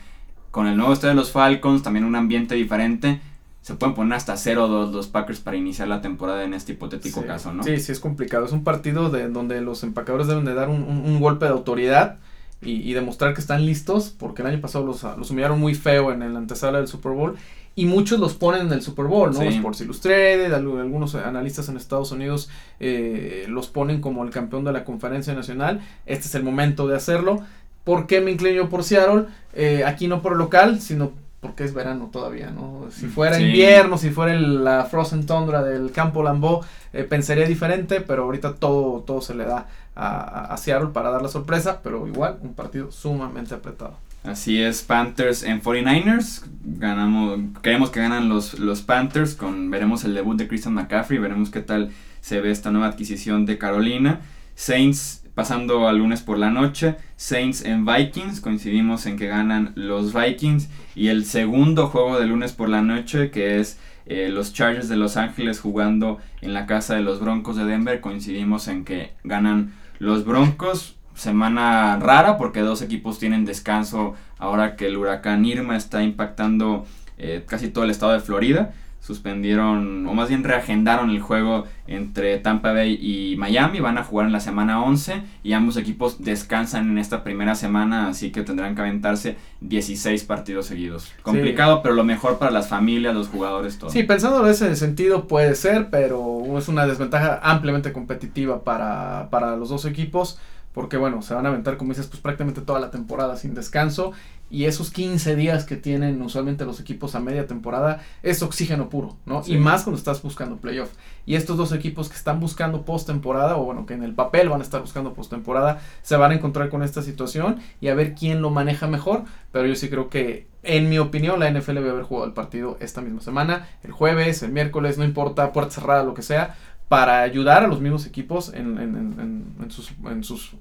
Con 0.49 0.65
el 0.65 0.77
nuevo 0.77 0.93
estadio 0.93 1.09
de 1.09 1.15
los 1.15 1.31
Falcons, 1.31 1.83
también 1.83 2.05
un 2.05 2.15
ambiente 2.15 2.55
diferente. 2.55 3.21
Se 3.61 3.75
pueden 3.75 3.93
poner 3.93 4.13
hasta 4.13 4.33
0-2 4.33 4.91
los 4.91 5.07
Packers 5.07 5.41
para 5.41 5.57
iniciar 5.57 5.87
la 5.87 6.01
temporada 6.01 6.43
en 6.43 6.55
este 6.55 6.71
hipotético 6.71 7.23
caso, 7.27 7.53
¿no? 7.53 7.61
Sí, 7.61 7.79
sí, 7.79 7.91
es 7.91 7.99
complicado. 7.99 8.45
Es 8.45 8.51
un 8.51 8.63
partido 8.63 9.11
de, 9.11 9.29
donde 9.29 9.61
los 9.61 9.83
empacadores 9.83 10.25
deben 10.25 10.45
de 10.45 10.55
dar 10.55 10.69
un, 10.69 10.81
un 10.81 11.19
golpe 11.19 11.45
de 11.45 11.51
autoridad 11.51 12.17
y, 12.61 12.93
demostrar 12.93 13.33
que 13.33 13.41
están 13.41 13.65
listos, 13.65 14.13
porque 14.17 14.41
el 14.41 14.49
año 14.49 14.61
pasado 14.61 14.85
los, 14.85 15.03
los 15.03 15.31
humillaron 15.31 15.59
muy 15.59 15.75
feo 15.75 16.11
en 16.11 16.21
el 16.21 16.35
antesala 16.35 16.79
del 16.79 16.87
Super 16.87 17.13
Bowl 17.13 17.35
y 17.79 17.85
muchos 17.85 18.19
los 18.19 18.33
ponen 18.33 18.67
en 18.67 18.73
el 18.73 18.81
Super 18.81 19.05
Bowl, 19.05 19.33
¿no? 19.33 19.41
Sports 19.41 19.79
Illustrated, 19.79 20.51
algunos 20.51 21.15
analistas 21.15 21.69
en 21.69 21.77
Estados 21.77 22.11
Unidos 22.11 22.49
eh, 22.81 23.45
los 23.47 23.67
ponen 23.67 24.01
como 24.01 24.25
el 24.25 24.31
campeón 24.31 24.65
de 24.65 24.73
la 24.73 24.83
conferencia 24.83 25.33
nacional. 25.33 25.79
Este 26.05 26.27
es 26.27 26.35
el 26.35 26.43
momento 26.43 26.87
de 26.87 26.97
hacerlo. 26.97 27.41
¿Por 27.85 28.05
qué 28.05 28.19
me 28.19 28.31
inclino 28.31 28.67
por 28.67 28.83
Seattle? 28.83 29.27
Eh, 29.53 29.83
aquí 29.85 30.09
no 30.09 30.21
por 30.21 30.35
local, 30.35 30.81
sino 30.81 31.13
porque 31.39 31.63
es 31.63 31.73
verano 31.73 32.09
todavía, 32.11 32.51
¿no? 32.51 32.87
Si 32.91 33.05
mm, 33.05 33.11
fuera 33.11 33.39
invierno, 33.39 33.97
si 33.97 34.09
fuera 34.09 34.37
la 34.37 34.83
Frozen 34.83 35.25
Tundra 35.25 35.63
del 35.63 35.91
campo 35.91 36.21
Lambeau, 36.21 36.59
eh, 36.91 37.03
pensaría 37.03 37.45
diferente, 37.47 38.01
pero 38.01 38.23
ahorita 38.23 38.55
todo, 38.55 39.03
todo 39.03 39.21
se 39.21 39.35
le 39.35 39.45
da 39.45 39.67
a, 39.95 40.55
Seattle 40.57 40.89
para 40.93 41.09
dar 41.09 41.21
la 41.21 41.27
sorpresa, 41.27 41.81
pero 41.83 42.07
igual 42.07 42.37
un 42.41 42.53
partido 42.53 42.91
sumamente 42.91 43.53
apretado. 43.53 43.97
Así 44.23 44.61
es, 44.61 44.81
Panthers 44.83 45.43
en 45.43 45.61
49ers. 45.61 46.43
Ganamos, 46.63 47.39
creemos 47.61 47.89
que 47.89 48.01
ganan 48.01 48.29
los, 48.29 48.59
los 48.59 48.81
Panthers. 48.81 49.35
Con, 49.35 49.71
veremos 49.71 50.03
el 50.03 50.13
debut 50.13 50.37
de 50.37 50.47
Christian 50.47 50.73
McCaffrey. 50.73 51.19
Veremos 51.19 51.49
qué 51.49 51.61
tal 51.61 51.91
se 52.21 52.41
ve 52.41 52.51
esta 52.51 52.71
nueva 52.71 52.87
adquisición 52.87 53.45
de 53.45 53.57
Carolina. 53.57 54.21
Saints 54.55 55.23
pasando 55.35 55.87
al 55.87 55.99
lunes 55.99 56.21
por 56.21 56.37
la 56.37 56.49
noche. 56.49 56.95
Saints 57.15 57.63
en 57.63 57.85
Vikings. 57.85 58.41
Coincidimos 58.41 59.05
en 59.05 59.15
que 59.15 59.27
ganan 59.27 59.71
los 59.75 60.13
Vikings. 60.13 60.67
Y 60.95 61.07
el 61.07 61.23
segundo 61.23 61.87
juego 61.87 62.19
de 62.19 62.27
lunes 62.27 62.51
por 62.51 62.67
la 62.67 62.81
noche, 62.81 63.31
que 63.31 63.61
es 63.61 63.79
eh, 64.09 64.29
los 64.29 64.53
Chargers 64.53 64.89
de 64.89 64.97
Los 64.97 65.15
Ángeles 65.17 65.59
jugando 65.59 66.17
en 66.41 66.53
la 66.53 66.65
casa 66.65 66.95
de 66.95 67.01
los 67.01 67.19
Broncos 67.19 67.55
de 67.55 67.65
Denver. 67.65 68.01
Coincidimos 68.01 68.67
en 68.67 68.83
que 68.83 69.13
ganan 69.23 69.73
los 69.99 70.25
Broncos 70.25 70.95
semana 71.13 71.97
rara 71.99 72.37
porque 72.37 72.61
dos 72.61 72.81
equipos 72.81 73.19
tienen 73.19 73.45
descanso 73.45 74.15
ahora 74.37 74.75
que 74.75 74.87
el 74.87 74.97
huracán 74.97 75.45
Irma 75.45 75.75
está 75.75 76.01
impactando 76.01 76.85
eh, 77.17 77.43
casi 77.45 77.69
todo 77.69 77.83
el 77.83 77.91
estado 77.91 78.13
de 78.13 78.19
Florida. 78.19 78.73
Suspendieron, 78.99 80.05
o 80.07 80.13
más 80.13 80.29
bien 80.29 80.43
reagendaron 80.43 81.09
el 81.09 81.19
juego 81.19 81.65
entre 81.87 82.37
Tampa 82.37 82.73
Bay 82.73 82.93
y 83.01 83.35
Miami. 83.37 83.79
Van 83.79 83.97
a 83.97 84.03
jugar 84.03 84.27
en 84.27 84.33
la 84.33 84.39
semana 84.39 84.83
11 84.83 85.23
y 85.43 85.53
ambos 85.53 85.77
equipos 85.77 86.23
descansan 86.23 86.89
en 86.89 86.97
esta 86.97 87.23
primera 87.23 87.55
semana, 87.55 88.09
así 88.09 88.31
que 88.31 88.43
tendrán 88.43 88.75
que 88.75 88.81
aventarse 88.81 89.37
16 89.61 90.23
partidos 90.25 90.67
seguidos. 90.67 91.11
Complicado, 91.23 91.81
pero 91.81 91.95
lo 91.95 92.03
mejor 92.03 92.37
para 92.37 92.51
las 92.51 92.67
familias, 92.67 93.15
los 93.15 93.29
jugadores, 93.29 93.79
todo. 93.79 93.89
Sí, 93.89 94.03
pensando 94.03 94.45
en 94.45 94.51
ese 94.51 94.75
sentido 94.75 95.27
puede 95.27 95.55
ser, 95.55 95.89
pero 95.89 96.57
es 96.57 96.67
una 96.67 96.85
desventaja 96.85 97.39
ampliamente 97.41 97.91
competitiva 97.91 98.63
para, 98.63 99.29
para 99.31 99.55
los 99.55 99.69
dos 99.69 99.85
equipos 99.85 100.39
porque 100.73 100.97
bueno, 100.97 101.21
se 101.21 101.33
van 101.33 101.45
a 101.45 101.49
aventar, 101.49 101.77
como 101.77 101.91
dices, 101.91 102.07
pues 102.07 102.21
prácticamente 102.21 102.61
toda 102.61 102.79
la 102.79 102.91
temporada 102.91 103.35
sin 103.35 103.53
descanso 103.53 104.13
y 104.51 104.65
esos 104.65 104.89
15 104.91 105.35
días 105.35 105.63
que 105.65 105.75
tienen 105.75 106.21
usualmente 106.21 106.65
los 106.65 106.79
equipos 106.79 107.13
a 107.15 107.19
media 107.19 107.45
temporada 107.45 108.01
es 108.23 108.41
oxígeno 108.41 108.89
puro, 108.89 109.15
¿no? 109.25 109.43
Y 109.45 109.57
más 109.57 109.83
cuando 109.83 109.97
estás 109.97 110.21
buscando 110.21 110.57
playoff. 110.57 110.89
Y 111.25 111.35
estos 111.35 111.57
dos 111.57 111.71
equipos 111.71 112.09
que 112.09 112.15
están 112.15 112.39
buscando 112.39 112.83
postemporada, 112.83 113.57
o 113.57 113.65
bueno, 113.65 113.85
que 113.85 113.93
en 113.93 114.03
el 114.03 114.13
papel 114.15 114.49
van 114.49 114.61
a 114.61 114.63
estar 114.63 114.81
buscando 114.81 115.13
postemporada, 115.13 115.81
se 116.01 116.15
van 116.15 116.31
a 116.31 116.35
encontrar 116.35 116.69
con 116.69 116.81
esta 116.81 117.03
situación 117.03 117.59
y 117.79 117.89
a 117.89 117.95
ver 117.95 118.15
quién 118.15 118.41
lo 118.41 118.49
maneja 118.49 118.87
mejor. 118.87 119.23
Pero 119.51 119.67
yo 119.67 119.75
sí 119.75 119.89
creo 119.89 120.09
que, 120.09 120.47
en 120.63 120.89
mi 120.89 120.97
opinión, 120.97 121.39
la 121.39 121.51
NFL 121.51 121.75
debe 121.75 121.91
haber 121.91 122.03
jugado 122.03 122.25
el 122.25 122.33
partido 122.33 122.77
esta 122.79 123.01
misma 123.01 123.21
semana, 123.21 123.67
el 123.83 123.91
jueves, 123.91 124.41
el 124.41 124.51
miércoles, 124.51 124.97
no 124.97 125.03
importa, 125.03 125.53
puerta 125.53 125.71
cerrada, 125.71 126.03
lo 126.03 126.15
que 126.15 126.23
sea, 126.23 126.55
para 126.89 127.21
ayudar 127.21 127.63
a 127.63 127.67
los 127.67 127.79
mismos 127.79 128.05
equipos 128.05 128.53
en, 128.53 128.77
en, 128.77 128.95
en, 128.95 129.45
en 129.61 129.71
sus, 129.71 129.93
en 130.05 130.23
sus 130.23 130.55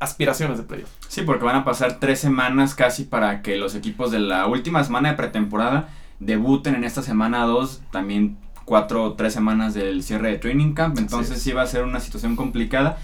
aspiraciones 0.00 0.56
de 0.56 0.64
playoff. 0.64 0.90
Sí, 1.08 1.22
porque 1.22 1.44
van 1.44 1.56
a 1.56 1.64
pasar 1.64 1.98
tres 1.98 2.20
semanas 2.20 2.74
casi 2.74 3.04
para 3.04 3.42
que 3.42 3.56
los 3.56 3.74
equipos 3.74 4.10
de 4.10 4.20
la 4.20 4.46
última 4.46 4.82
semana 4.84 5.10
de 5.10 5.16
pretemporada 5.16 5.88
debuten 6.20 6.74
en 6.74 6.84
esta 6.84 7.02
semana 7.02 7.44
2, 7.44 7.82
también 7.90 8.38
cuatro 8.64 9.02
o 9.04 9.12
tres 9.14 9.32
semanas 9.32 9.74
del 9.74 10.02
cierre 10.02 10.30
de 10.30 10.38
training 10.38 10.74
camp, 10.74 10.98
entonces 10.98 11.40
sí. 11.40 11.52
va 11.52 11.62
a 11.62 11.66
ser 11.66 11.84
una 11.84 12.00
situación 12.00 12.36
complicada. 12.36 12.98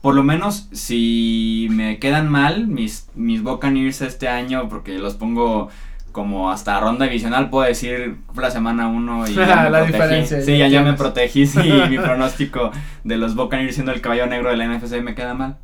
Por 0.00 0.14
lo 0.14 0.24
menos 0.24 0.68
si 0.72 1.68
me 1.70 1.98
quedan 1.98 2.30
mal 2.30 2.66
mis, 2.66 3.08
mis 3.14 3.42
Buccaneers 3.42 4.00
este 4.00 4.28
año, 4.28 4.68
porque 4.68 4.98
los 4.98 5.14
pongo 5.14 5.68
como 6.12 6.50
hasta 6.50 6.78
ronda 6.80 7.06
divisional, 7.06 7.50
puedo 7.50 7.66
decir 7.66 8.16
la 8.34 8.50
semana 8.50 8.88
1 8.88 9.28
y 9.28 9.34
ya 9.34 9.46
me 9.62 9.70
la 9.70 9.78
protegí. 9.80 9.92
diferencia. 9.92 10.42
Sí, 10.42 10.58
ya, 10.58 10.68
ya 10.68 10.82
me 10.82 10.94
protegí, 10.94 11.46
sí, 11.46 11.72
mi 11.88 11.98
pronóstico 12.02 12.70
de 13.04 13.16
los 13.16 13.34
Buccaneers 13.34 13.74
siendo 13.74 13.92
el 13.92 14.00
caballo 14.00 14.26
negro 14.26 14.50
de 14.50 14.56
la 14.56 14.66
NFC 14.66 15.00
me 15.02 15.14
queda 15.14 15.34
mal. 15.34 15.56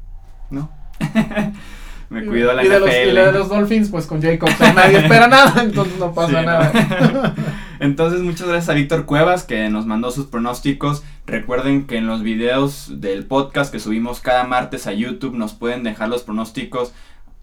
¿no? 0.50 0.70
me 2.08 2.24
cuido 2.24 2.52
la 2.52 2.64
y 2.64 2.68
de, 2.68 2.76
NFL. 2.78 2.84
los, 2.86 2.94
y 2.94 3.14
de 3.14 3.32
los 3.32 3.48
Dolphins, 3.48 3.88
pues 3.90 4.06
con 4.06 4.22
Jacobs 4.22 4.54
nadie 4.74 4.98
espera 4.98 5.26
nada, 5.28 5.62
entonces 5.62 5.98
no 5.98 6.12
pasa 6.12 6.40
Sí, 6.40 6.46
nada. 6.46 7.34
Entonces, 7.78 8.20
muchas 8.20 8.48
gracias 8.48 8.70
a 8.70 8.74
Víctor 8.74 9.04
Cuevas 9.04 9.44
que 9.44 9.68
nos 9.68 9.84
mandó 9.84 10.10
sus 10.10 10.26
pronósticos. 10.26 11.02
Recuerden 11.26 11.86
que 11.86 11.98
en 11.98 12.06
los 12.06 12.22
videos 12.22 13.00
del 13.02 13.26
podcast 13.26 13.70
que 13.70 13.80
subimos 13.80 14.20
cada 14.20 14.44
martes 14.44 14.86
a 14.86 14.92
YouTube 14.92 15.34
nos 15.34 15.52
pueden 15.52 15.82
dejar 15.82 16.08
los 16.08 16.22
pronósticos 16.22 16.94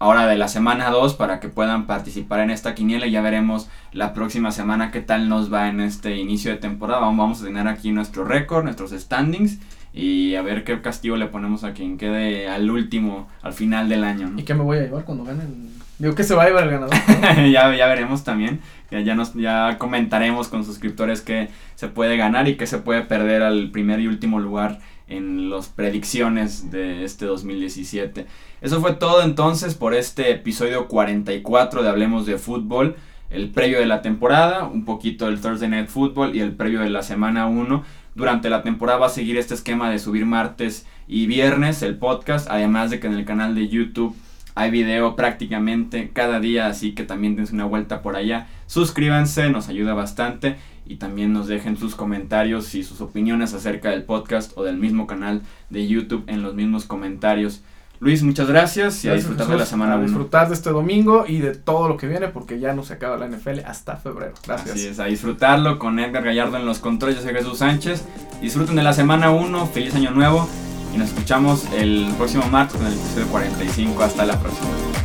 ahora 0.04 0.26
de 0.26 0.36
la 0.36 0.48
semana 0.48 0.90
2 0.90 1.14
para 1.14 1.40
que 1.40 1.48
puedan 1.48 1.86
participar 1.86 2.40
en 2.40 2.50
esta 2.50 2.74
quiniela 2.74 3.06
y 3.06 3.12
ya 3.12 3.22
veremos 3.22 3.70
la 3.90 4.12
próxima 4.12 4.52
semana 4.52 4.90
qué 4.90 5.00
tal 5.00 5.30
nos 5.30 5.50
va 5.50 5.68
en 5.68 5.80
este 5.80 6.18
inicio 6.18 6.50
de 6.50 6.58
temporada. 6.58 7.00
Vamos 7.00 7.16
vamos 7.16 7.40
a 7.40 7.46
tener 7.46 7.66
aquí 7.68 7.90
nuestro 7.90 8.22
récord, 8.26 8.64
nuestros 8.64 8.90
standings 8.90 9.60
y 9.94 10.34
a 10.34 10.42
ver 10.42 10.62
qué 10.62 10.78
castigo 10.82 11.16
le 11.16 11.28
ponemos 11.28 11.64
a 11.64 11.72
quien 11.72 11.96
quede 11.96 12.50
al 12.50 12.70
último, 12.70 13.28
al 13.40 13.54
final 13.54 13.88
del 13.88 14.04
año. 14.04 14.28
¿no? 14.28 14.38
¿Y 14.38 14.42
qué 14.42 14.52
me 14.52 14.62
voy 14.62 14.76
a 14.76 14.82
llevar 14.82 15.04
cuando 15.04 15.24
gane 15.24 15.44
el... 15.44 15.70
Digo 15.98 16.14
que 16.14 16.22
se 16.22 16.34
va 16.34 16.42
a 16.42 16.46
llevar 16.48 16.64
el 16.64 16.70
ganador. 16.72 16.94
¿no? 17.08 17.46
ya, 17.50 17.74
ya 17.74 17.86
veremos 17.86 18.24
también. 18.24 18.60
Ya, 18.90 19.00
ya, 19.00 19.14
nos, 19.14 19.32
ya 19.32 19.78
comentaremos 19.78 20.48
con 20.48 20.66
suscriptores 20.66 21.22
qué 21.22 21.48
se 21.76 21.88
puede 21.88 22.18
ganar 22.18 22.46
y 22.46 22.56
qué 22.56 22.66
se 22.66 22.76
puede 22.76 23.00
perder 23.00 23.40
al 23.40 23.70
primer 23.70 24.00
y 24.00 24.08
último 24.08 24.38
lugar 24.38 24.80
en 25.08 25.50
las 25.50 25.68
predicciones 25.68 26.70
de 26.70 27.04
este 27.04 27.26
2017. 27.26 28.26
Eso 28.60 28.80
fue 28.80 28.94
todo 28.94 29.22
entonces 29.22 29.74
por 29.74 29.94
este 29.94 30.30
episodio 30.30 30.88
44 30.88 31.82
de 31.82 31.88
Hablemos 31.88 32.26
de 32.26 32.38
Fútbol. 32.38 32.96
El 33.30 33.50
previo 33.50 33.80
de 33.80 33.86
la 33.86 34.02
temporada, 34.02 34.64
un 34.64 34.84
poquito 34.84 35.26
del 35.26 35.40
Thursday 35.40 35.68
Night 35.68 35.88
Football 35.88 36.36
y 36.36 36.40
el 36.40 36.52
previo 36.52 36.80
de 36.80 36.90
la 36.90 37.02
semana 37.02 37.46
1. 37.46 37.84
Durante 38.14 38.48
la 38.48 38.62
temporada 38.62 38.98
va 38.98 39.06
a 39.06 39.10
seguir 39.10 39.36
este 39.36 39.54
esquema 39.54 39.90
de 39.90 39.98
subir 39.98 40.24
martes 40.24 40.86
y 41.08 41.26
viernes 41.26 41.82
el 41.82 41.96
podcast, 41.96 42.48
además 42.48 42.90
de 42.90 43.00
que 43.00 43.08
en 43.08 43.14
el 43.14 43.24
canal 43.24 43.54
de 43.54 43.68
YouTube 43.68 44.16
hay 44.54 44.70
video 44.70 45.16
prácticamente 45.16 46.10
cada 46.12 46.38
día, 46.38 46.66
así 46.66 46.92
que 46.92 47.02
también 47.02 47.34
dense 47.34 47.54
una 47.54 47.64
vuelta 47.64 48.02
por 48.02 48.14
allá. 48.14 48.46
Suscríbanse, 48.66 49.50
nos 49.50 49.68
ayuda 49.68 49.94
bastante 49.94 50.56
y 50.86 50.96
también 50.96 51.32
nos 51.32 51.46
dejen 51.46 51.76
sus 51.76 51.94
comentarios 51.94 52.74
y 52.74 52.82
sus 52.82 53.00
opiniones 53.00 53.54
acerca 53.54 53.90
del 53.90 54.04
podcast 54.04 54.52
o 54.56 54.64
del 54.64 54.76
mismo 54.76 55.06
canal 55.06 55.42
de 55.70 55.86
YouTube 55.86 56.24
en 56.26 56.42
los 56.42 56.54
mismos 56.54 56.84
comentarios. 56.84 57.62
Luis, 58.00 58.22
muchas 58.22 58.48
gracias 58.48 59.04
y 59.04 59.08
a 59.08 59.14
disfrutar 59.14 59.46
de 59.46 59.56
la 59.56 59.66
semana 59.66 59.94
a 59.94 59.96
1. 59.96 60.06
disfrutar 60.06 60.48
de 60.48 60.54
este 60.54 60.70
domingo 60.70 61.24
y 61.26 61.38
de 61.38 61.54
todo 61.54 61.88
lo 61.88 61.96
que 61.96 62.06
viene 62.06 62.28
porque 62.28 62.58
ya 62.58 62.74
no 62.74 62.82
se 62.82 62.94
acaba 62.94 63.16
la 63.16 63.28
NFL 63.28 63.60
hasta 63.64 63.96
febrero. 63.96 64.34
Gracias. 64.46 64.74
Así 64.74 64.86
es, 64.88 64.98
a 64.98 65.04
disfrutarlo 65.04 65.78
con 65.78 65.98
Edgar 65.98 66.24
Gallardo 66.24 66.56
en 66.56 66.66
los 66.66 66.80
controles. 66.80 67.16
Yo 67.16 67.22
soy 67.22 67.32
Jesús 67.32 67.58
Sánchez. 67.58 68.04
Disfruten 68.42 68.76
de 68.76 68.82
la 68.82 68.92
semana 68.92 69.30
1, 69.30 69.66
feliz 69.68 69.94
año 69.94 70.10
nuevo 70.10 70.48
y 70.94 70.98
nos 70.98 71.08
escuchamos 71.08 71.66
el 71.72 72.12
próximo 72.16 72.44
martes 72.48 72.76
con 72.76 72.86
el 72.86 72.92
episodio 72.92 73.26
45. 73.28 74.02
Hasta 74.02 74.26
la 74.26 74.38
próxima. 74.38 75.03